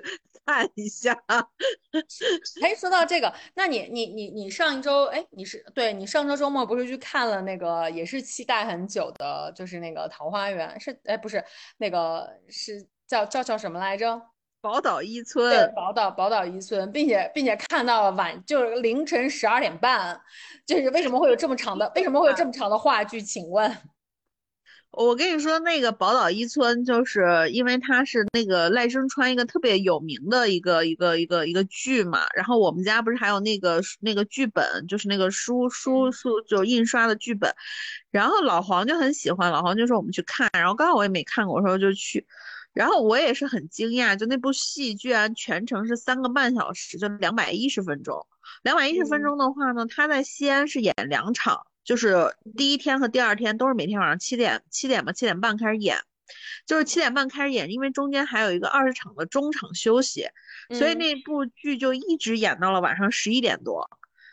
[0.47, 1.13] 看一下。
[2.63, 11.45] 哎，说到这个，那你你你你上一周，哎，你是对你上周周末不是去看了那个也是期待很久的，就是那个桃花源，是哎不是
[11.79, 14.23] 那个是叫叫叫什么来着？
[14.63, 20.21] 宝岛一村，对，宝岛宝岛一村，并且并且看到了晚就是凌晨十二点半，
[20.67, 23.21] 就是为什么会有这么长的为什么会有这么长的话剧？
[23.23, 23.71] 请问，
[24.97, 37.55] 我跟你说，那个宝岛一村，就是因为它是那个赖声川一个特别有名的一个一个一个一个剧嘛，然后我们家不是还有那个那个剧本，就是那个书书书就印刷的剧本，
[38.11, 42.27] 然后老黄就很喜欢，老黄就说我们去看，然后刚好我也没看过，我说就去。
[42.73, 48.27] 然后我也是很惊讶，就那部戏居然全程是三个半小时，就两百一十分钟。
[48.63, 55.97] 两百一十分钟的话呢，他在西安是演两场，就是第一天和第二天都是每天晚上七点七点吧，七点半开始演，
[56.66, 60.26] 就是七点半开始演，因为中间还有一个二十场的中场休息，
[60.74, 63.89] 所以那部剧就一直演到了晚上十一点多。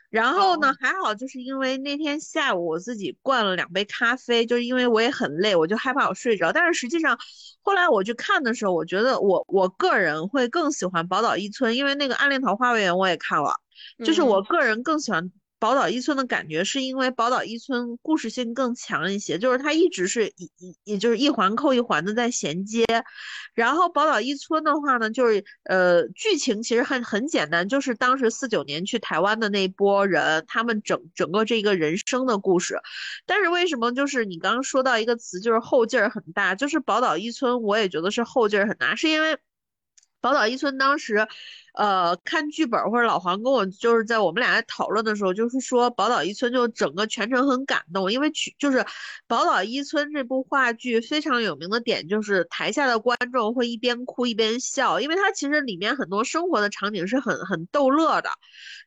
[0.10, 6.52] 然后呢，还好，就是因为那天下午我自己灌了两杯咖啡，就是因为我也很累，我就害怕我睡着。
[6.52, 7.18] 但是实际上，
[7.62, 13.56] 后来我去看的时候，我觉得我我个人会更喜欢宝岛一村，因为那个暗恋桃花源我也看了，
[14.04, 15.32] 就是我个人更喜欢。
[15.64, 22.84] 宝岛一村的感觉是因为宝岛一村故事性更强一些，就是它一直是一一也就是一环扣一环的在衔接。
[23.54, 32.78] 然后宝岛一村的话呢，就是呃剧情其实很很简单，就是当时四九年去台湾的那波人，他们整整个这个人生的故事。
[33.26, 39.38] 但是为什么就是你刚刚说到一个词，就是后劲儿很大，就是宝岛一村，我也觉得是后劲儿很大，是因为
[40.20, 41.26] 宝岛一村当时。
[41.74, 48.78] 呃，看剧本或者老黄跟我就是在我们俩在讨论的时候，就是说《宝岛一村》就整个全程很感动，因为曲就是
[49.28, 58.30] 《宝岛一村》这部话剧非常有名的点就是台下的观众会一边哭一边笑，因为它其实里面很多生活的场景是很很逗乐的，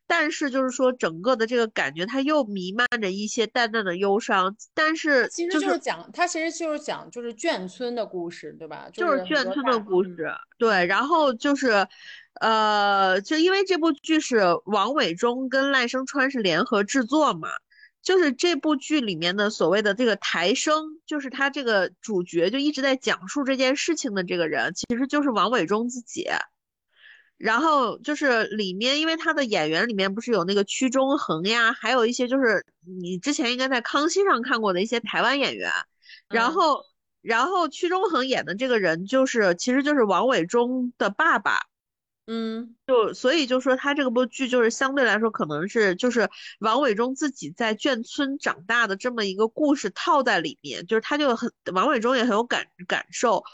[0.06, 8.88] 但是就是说整个的这个感觉它又弥漫着一些淡淡的忧伤，但是其实就是讲它其实就是讲就是眷村的故事，对吧？
[8.92, 11.84] 就是眷村的故事，对，然后就是。
[12.40, 17.48] 呃，就因为这部剧是王伟忠跟赖声川是联合制作嘛，
[18.02, 26.26] 就是这部剧里面的所谓的这个台生，就是他这个主角就一直在讲述这件事情的这个人，其实就是王伟忠自己。
[27.38, 32.64] 然后就是里面，因为他的演员里面不是有那个屈中恒呀，还有一些就是
[33.00, 35.70] 你之前应该在康熙上看过的一些台湾演员。
[36.28, 36.82] 然后，
[37.20, 41.58] 然后屈中恒演的这个人就是，其实就是王伟忠的爸爸。
[42.28, 53.44] 嗯，就所以就说他这个部剧就是相对来说可能是就是王伟忠自己在眷村长大的这么一个故事套在里面，就是他就很王伟忠也很有感感受。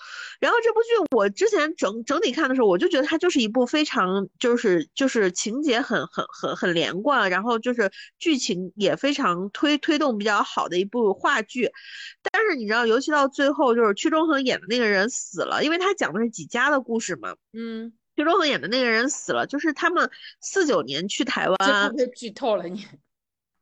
[0.41, 11.71] 然后这部剧我之前整整体看的时候，我就觉得它就是一部非常就是就是情节很很很很连贯，然后就是剧情也非常推推动比较好的一部话剧。
[12.23, 17.93] 但是你知道，尤其到最后就是屈中恒演的那个人死了，因为他讲的是几家的故事嘛，嗯。
[18.15, 20.11] 徐忠恒演的那个人死了，就是他们
[20.41, 21.95] 四九年去台湾。
[21.97, 22.87] 这剧透了你？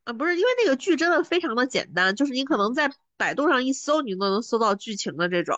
[0.04, 5.56] 啊，不是，因为那个剧真的非常的简单，就是你可能在百度上一搜，你都能搜到剧情的这种。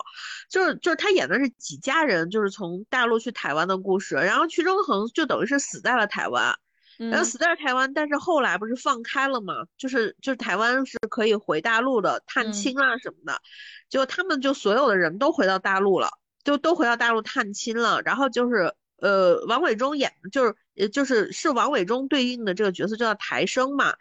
[0.49, 4.15] 就是就是他演的是几家人，就是从大陆去台湾的故事。
[4.15, 6.53] 然后徐峥恒就等于是死在了台湾，
[6.97, 9.53] 然后死在了台湾，但是后来不是放开了嘛？
[9.77, 13.41] 就是就是台湾是可以回大陆的探亲啊什么的，
[13.89, 16.09] 就他们就所有的人都回到大陆了，
[16.43, 18.75] 就都回到大陆探亲了，然后就是。
[19.03, 23.93] 呃，王伟忠演的就是，呃，就是是王伟忠对应的这个角色叫台生嘛，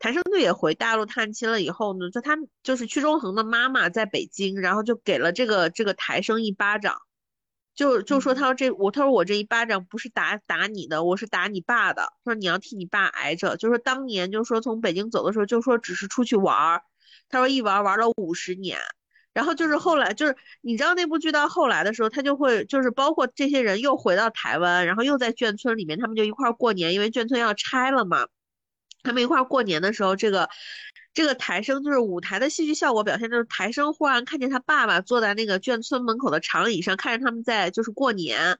[0.00, 6.96] 台生队也回大陆探亲了以后呢，就他就是屈中恒的妈妈在北京，然后就给了这个这个台生一巴掌，
[7.76, 16.82] 就就说他说这我他说我这一巴掌不是打打你的，我是打你爸的，他说你要替你爸挨着，就说当年就说从北京走的时候就说只是出去玩儿，
[17.28, 18.80] 他说一玩玩了五十年。
[19.38, 28.26] 然后就是后来，就是你知道那部剧到后来的时候，他就会就是包括这些人又回到台湾，然后又在眷村里面，他们就一块儿过年，因为眷村要拆了嘛。
[29.04, 30.48] 他们一块儿过年的时候，这个
[31.14, 38.58] 这个台生就是舞台的戏剧效果表现，就是台生忽然看见他爸爸坐在那个眷村门口的长椅上，看着他们在就是过年，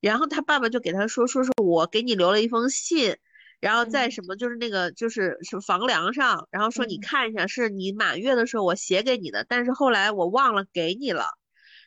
[0.00, 3.16] 然后他爸爸就给他说，说是我给你留了一封信。
[3.60, 11.26] 然后在什么就是那个就是是房梁上，然后说你看一下，是你满月的时候我写给你的，但是后来我忘了给你了。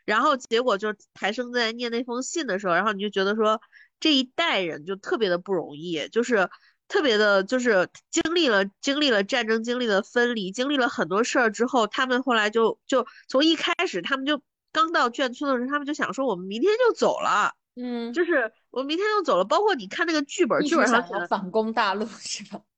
[0.03, 3.61] 然后结果就台生在念那封信的时候，然后你就觉得说
[3.99, 6.49] 这一代人就特别的不容易，就是
[6.87, 14.41] 特别的，就是经历了经历了战争，经历了分离，经历了很多事儿之后，他们后来就就从一开始，他们就
[14.73, 19.45] 刚到眷村的时候，他们就想说我们明天就走了，嗯，就是我明天就走了。
[19.45, 22.61] 包括你看那个剧本，剧本上写的反攻大陆是吧？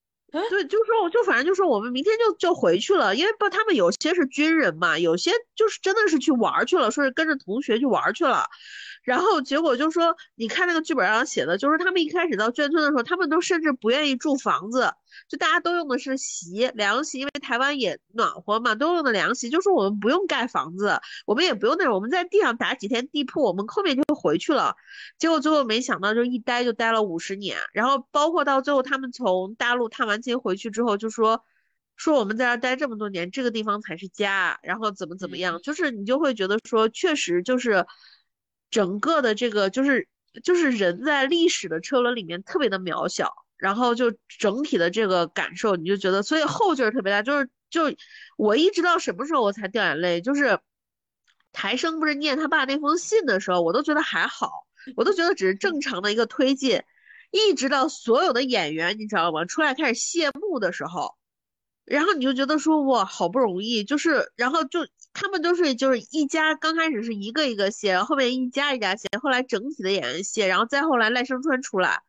[0.49, 8.47] 对，就说就反正就说我们明天就就回去了，因为不他们有些是军人嘛，有些就是真的是去玩去了，说是跟着同学去玩去了。
[9.03, 14.93] 然后结果就说，你看那个剧本上写的，就是他们一开始到眷村的时候，他们都甚至不愿意住房子，
[15.27, 24.75] 就大家都用的是席凉席，因为台湾也暖和嘛，都用的凉席，就说我们不用盖房子，我们也不用那种，我们在地上打几天地铺，我们后面就回去了。
[25.19, 31.43] 结果最后没想到，就一待就待了五十年，然后包括到最后他们从大陆探完亲回去之后，就说
[31.97, 37.85] 说我们在这待这么多年，这个地方才是家，然后怎么怎么样，就是你就会觉得说，确实就是。
[38.73, 40.07] 整个的这个就是
[40.43, 47.21] 就是人在历史的车轮里面特别的渺小，然后就整体的这个感受，你就觉得所以后劲儿特别大。
[47.21, 47.83] 就是就
[48.35, 50.59] 我一直到什么时候我才掉眼泪，就是
[51.51, 54.49] 台生不是念他爸那封信的时候，我都觉得还好，
[54.95, 56.81] 我都觉得只是正常的一个推进，
[57.29, 59.45] 一直到所有的演员你知道吗？
[59.45, 61.13] 出来开始谢幕的时候。
[61.85, 64.79] 然后你就觉得说哇，好不容易，就是，然后就
[65.13, 72.01] 他们都是就是一家，刚开始是一个一个卸，然，后面一家一家卸，后来整体的演员卸，然后再后来赖声川出来，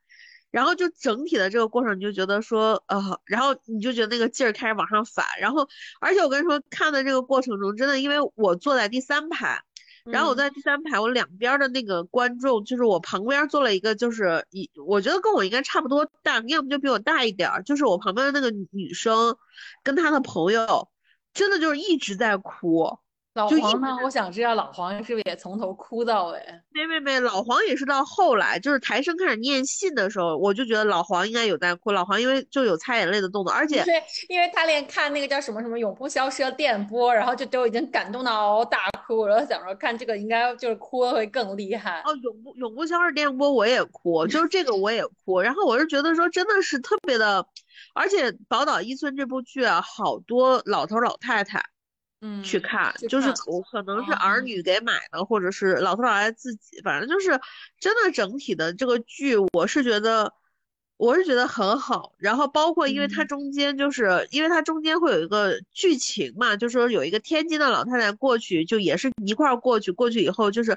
[0.50, 5.68] 然后就整体的这个过程，你就觉得说呃，然后你就觉得那个劲儿开始往上反，然后
[6.00, 9.62] 而且我跟你说看的这个过程中，真的因为我坐在第三排。
[10.11, 19.34] 然后我在第三排，我两边的那个观众，就是我旁边坐了一个，就是一，我觉得跟我应该差不多大，要么就比我大一点儿，就是我旁边的那个女生，
[19.82, 20.90] 跟她的朋友，
[21.35, 22.99] 真的就是一直在哭。
[23.35, 23.97] 老黄呢？
[24.05, 26.41] 我想知道老黄是不是也从头哭到尾？
[26.72, 31.91] 没没没，老黄也是到后来，就是台生开始念信的时候，我就觉得老黄应该有在哭。
[31.91, 39.26] 老黄因为就有擦眼泪的动作，而且对，因为他连看那个叫什么什么永不消失的电波，然后就都已经感动到大哭。
[39.26, 42.03] 然后想说看这个应该就是哭的会更厉害。
[42.05, 45.41] 哦，永不永不消失电波我也哭，就是这个我也哭。
[45.41, 47.45] 然后我是觉得说真的是特别的，
[47.95, 51.61] 而且《宝岛一村》这部剧啊，好多老头老太太。
[52.27, 57.39] 嗯，去看，就是我可能是儿女给买的，或者是老头老太太自己，反正就是
[57.79, 60.33] 真的整体的这个剧，我是觉得
[60.97, 62.14] 我是觉得很好。
[62.16, 70.75] 然后包括因为它中间就是因为它中间会有一个剧情嘛，就说有一个天津的老太太过去，就也是一块儿过去，过去以后就是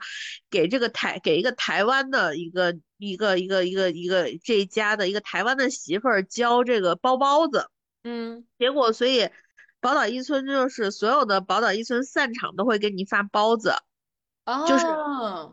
[0.50, 7.70] 给这个台给一个台湾的一个一个一个一个一个这一家的一个台湾的媳妇儿教这个包包子，
[8.04, 9.30] 嗯，结果所以。
[9.80, 13.74] 宝岛一村就是所有的宝岛一村散场都会给你发包子，
[14.68, 14.86] 就是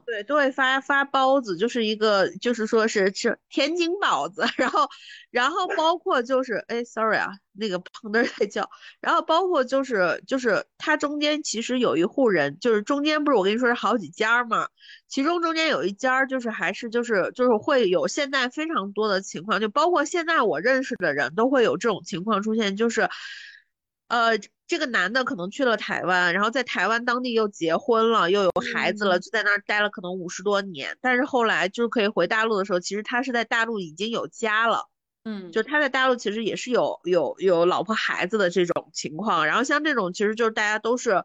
[0.07, 4.89] 对都会发发包子，就是一个就是说是是天津包子，然后
[5.31, 8.71] 然后包括就是哎，sorry 啊，那个胖墩在叫，
[9.01, 14.69] 然后包括就是就是它中间其实有一户人，就是中间不是我跟你说是好几家嘛，
[15.09, 23.09] 其中中间有一家就是还是就是就是会有现在非常多的情况，就包括现在我认识的人都会有这种情况出现，就是。
[24.09, 30.97] 呃，这个男的可能去了台湾，然后在台湾当地又结婚了，又有孩子了，就在那儿待了可能五十多年。
[31.01, 34.89] 但是后来就是可以回大陆的时候，其实他是在大陆已经有家了，
[35.25, 39.47] 嗯，就他在大陆其实也是有有有老婆孩子的这种情况。
[39.47, 41.25] 然后像这种其实就是大家都是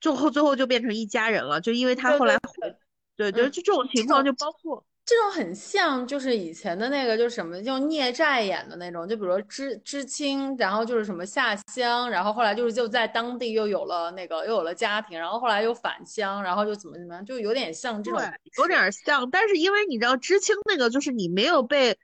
[0.00, 2.76] 最后最后就变成一家人了，就因为他后来回，
[3.16, 4.84] 对对，就这种情况就包括。
[5.06, 18.20] 这种很像，就是以前的那个，就是什么叫孽债演的那种，就比如说知知青，然后就是什么下乡，然后后来就是就在当地又有了那个又有了家庭，然后后来又返乡，然后就怎么怎么样，就有点像这种，
[18.56, 19.28] 有点像。
[19.30, 21.98] 但是因为你知道知青那个，就是你没有被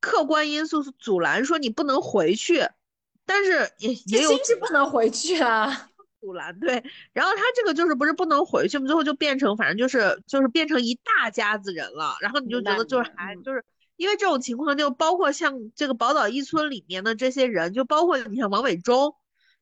[0.00, 2.68] 客观因素阻拦，说你不能回去，
[3.24, 5.88] 但是也也有是不能回去啊。
[6.24, 8.86] 阻拦对，然后他这个就是不是不能回去吗？
[8.86, 13.62] 最后就变成反正就是就是变成一大家子人了，然后你就觉得就是还就是
[13.96, 19.14] 因为这种情况，就包括像这个宝岛一村里面的这些人，就包括你像王伟忠，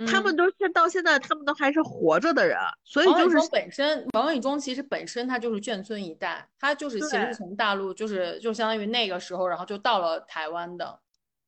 [0.07, 11.01] 他们都现到现在他们都还是活着的人，所以就是本身王伟忠其实本身他就是眷村一代，他就是其实从大陆就是就相当于那个时候，然后就到了台湾的，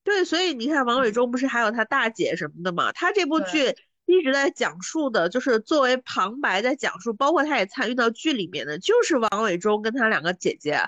[0.02, 3.74] 对，所以你看王伟忠不是还有他大姐什么的嘛，他这部剧。
[4.06, 10.78] 一直在讲述的，就是作为旁白在讲述，包括他也参与到剧里面的，就是王伟忠跟他两个姐姐，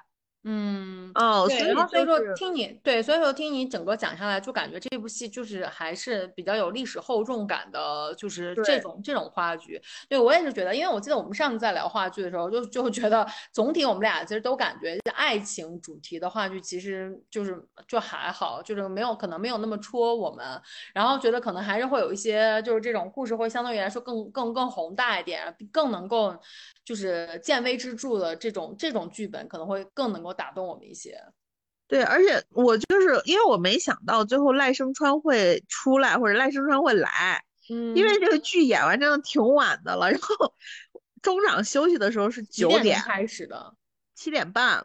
[0.48, 9.82] 嗯，哦，对，所以所以说听你对，所以说听你整个讲下来，就感觉这部戏就是还是比较有历史厚重感的，就是这种这种话剧。
[10.08, 20.62] 对我也是觉得，因为我记得我们上次在聊话剧的时候，就就觉得总体我们俩其实都感觉爱情主题的话剧其实就是就还好，就是没有可能没有那么戳我们，
[20.94, 26.36] 然后觉得可能还是会有一些就是这种故事会相对于来说更更更宏大一点，更能够
[26.86, 31.20] 就是见微知著的这种这种剧本可能会更能够打动我们一些。
[31.88, 40.54] 对，而且我就是因为我没想到最后赖声川会出来，或者赖声川会来，嗯因为这个剧演完真的挺晚的了，然后
[41.22, 43.74] 中场休息的时候是九点点开始的？
[44.14, 44.84] 七点半，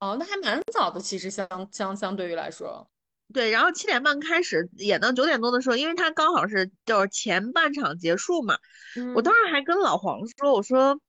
[0.00, 2.88] 哦，那还蛮早的，其实相相相对于来说，
[3.32, 8.56] 对，然后七点半开始演到九点多的时候，因为他刚好是就是前半场结束嘛，
[9.14, 11.00] 我当时还跟老黄说，我说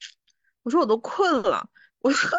[0.68, 1.65] 我说我都困了，
[2.01, 2.38] 我说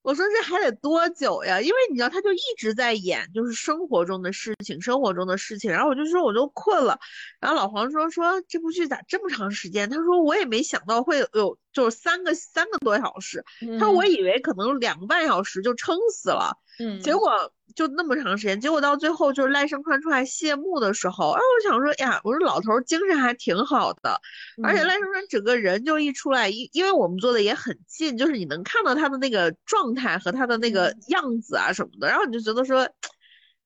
[0.00, 1.60] 我说这还得多久呀？
[1.60, 6.98] 因为你知道他就一直在演就是生活中的事情，生活中的事情，然后我就说我都困了，
[7.38, 9.90] 然后老黄说说这部剧咋这么长时间？
[9.90, 13.44] 他说我也没想到会有就是三个三个多小时，
[13.78, 16.52] 他说我以为可能两个半小时就撑死了。
[16.80, 24.20] 嗯，结果就那么长时间，结果到最后就是赖声川出来谢幕的时候，哎，我想说呀，我说老头儿精神还挺好的，
[24.64, 32.88] 而且嗯赖声川整个人就一出来，因因为我们坐的也很近，就是你能看到他的那个状态和他的那个样子啊什么的，然后你就觉得说，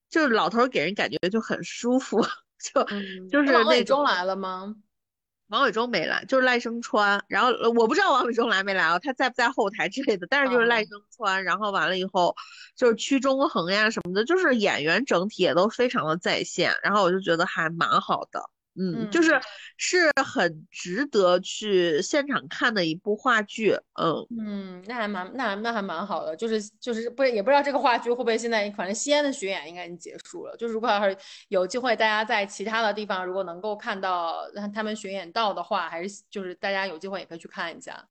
[0.09, 2.19] 就是老头儿给人感觉就很舒服，
[2.73, 4.75] 就嗯就是那王伟那种来了吗？
[5.47, 7.23] 王伟忠没来，就是赖声川。
[7.27, 10.25] 然后呃我不知道王伟忠来没来啊，他在不在后台之类的。
[10.29, 12.35] 但是就是赖哦声川，然后完了以后
[12.75, 16.73] 就是屈中恒呀什么的，就是演员整体也都非常的在线。
[16.81, 19.41] 然后我就觉得还蛮好的，嗯，就是嗯
[19.77, 24.25] 是很值得去现场看的一部话剧，嗯。
[24.39, 31.15] 嗯，那还蛮那还那还蛮好的，就是就是不也不知道这个话剧会不会现在反正西安的巡演应该已经结束了，就是如果要是
[31.49, 38.07] 有机会大家在其他的地方如果能够看到让他们巡演到的话，还是就是大家有机会也可以去看一下。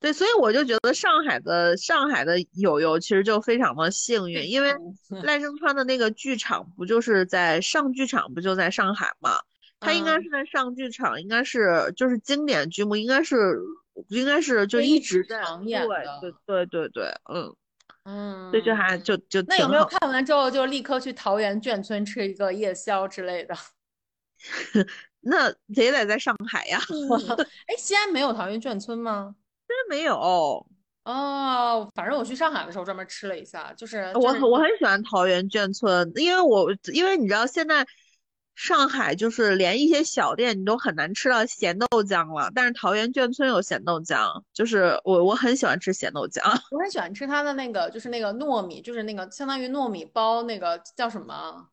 [0.00, 4.70] 对，所以我就觉得上海的上海的友友其实就非常的幸运，因为
[5.10, 9.32] 嗯 赖声川的那个剧场不就是在上剧场不就在上海嘛？
[9.80, 13.58] 他应该嗯是在上剧场，应该是就是经典剧目，应该是
[14.08, 17.54] 应该是就就一直在对的对对对对，嗯，
[18.04, 19.84] 嗯，所以就还就就那有没有。
[19.84, 23.54] 看完之后就立刻去桃园眷村吃一个夜宵之类的？
[25.20, 26.78] 那也得在上海呀，
[27.66, 29.34] 哎，西安没有桃园眷村吗？
[29.66, 30.16] 真没有。
[31.04, 37.84] 哦，反正我去上海的时候专门吃了一下，就是我就是我很喜欢桃园眷村，因为我因为你知道现在
[38.58, 46.42] 上海就是连一些小店你都很难吃到咸豆浆了，但是桃源眷村有咸豆浆，就是我我很喜欢吃咸豆浆，
[46.72, 51.68] 我很喜欢吃它的那个，就是那个糯米，就是那个相当于糯米包，那个叫什么？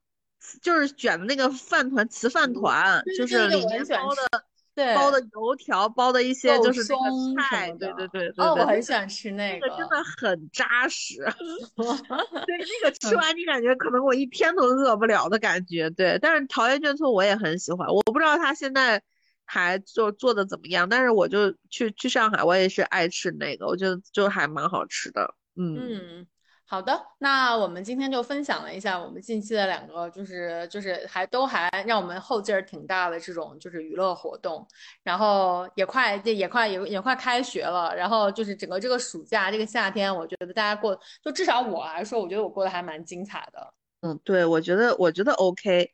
[0.62, 4.44] 就是卷的那个饭团糍饭团，就是里面包的
[4.76, 11.16] 对，包的油条，包的一些就是那松什个菜，对对对对哦，我很喜欢吃那个，那个真的很扎实，
[12.46, 16.20] 对，那个嗯 吃完你感觉可能我一天都饿不了的感觉，对。
[16.22, 19.02] 但是桃园卷村我也很喜欢，我不知道他现在
[19.46, 25.78] 还做做的怎么样，但是我就去去上海，我也是爱吃那个，我觉得就还蛮好吃的，嗯。
[25.80, 26.28] 嗯，
[26.68, 34.68] 好的，那我们今天就分享了一下我们近期的两个，就是就是还都还让我们后劲儿挺大的这种就是娱乐活动，
[35.04, 43.74] 然后也快这也快也也快开学了，然后就是整个这个暑假这个夏天，我觉得大家过就至少我来说，我觉得我过得还蛮精彩的。
[44.02, 45.92] 嗯，对，我觉得我觉得 OK，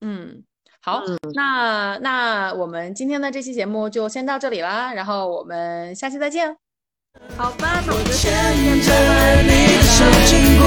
[0.00, 0.42] 嗯，
[0.80, 6.63] 好，嗯那那我们今天的这期节目就先到这里啦，然后我们下期再见。
[7.36, 8.32] 好吧，我牵
[8.82, 8.90] 着
[9.42, 10.66] 你的手经过，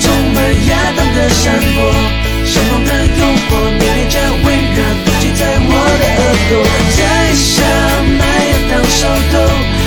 [0.00, 1.76] 充满亚当的山坡，
[2.44, 5.70] 盛放的诱惑，你脸颊的温热，吐气在我
[6.00, 6.52] 的耳朵
[6.96, 6.98] 摘
[7.32, 7.46] 下
[8.18, 9.77] 麦芽糖，手头。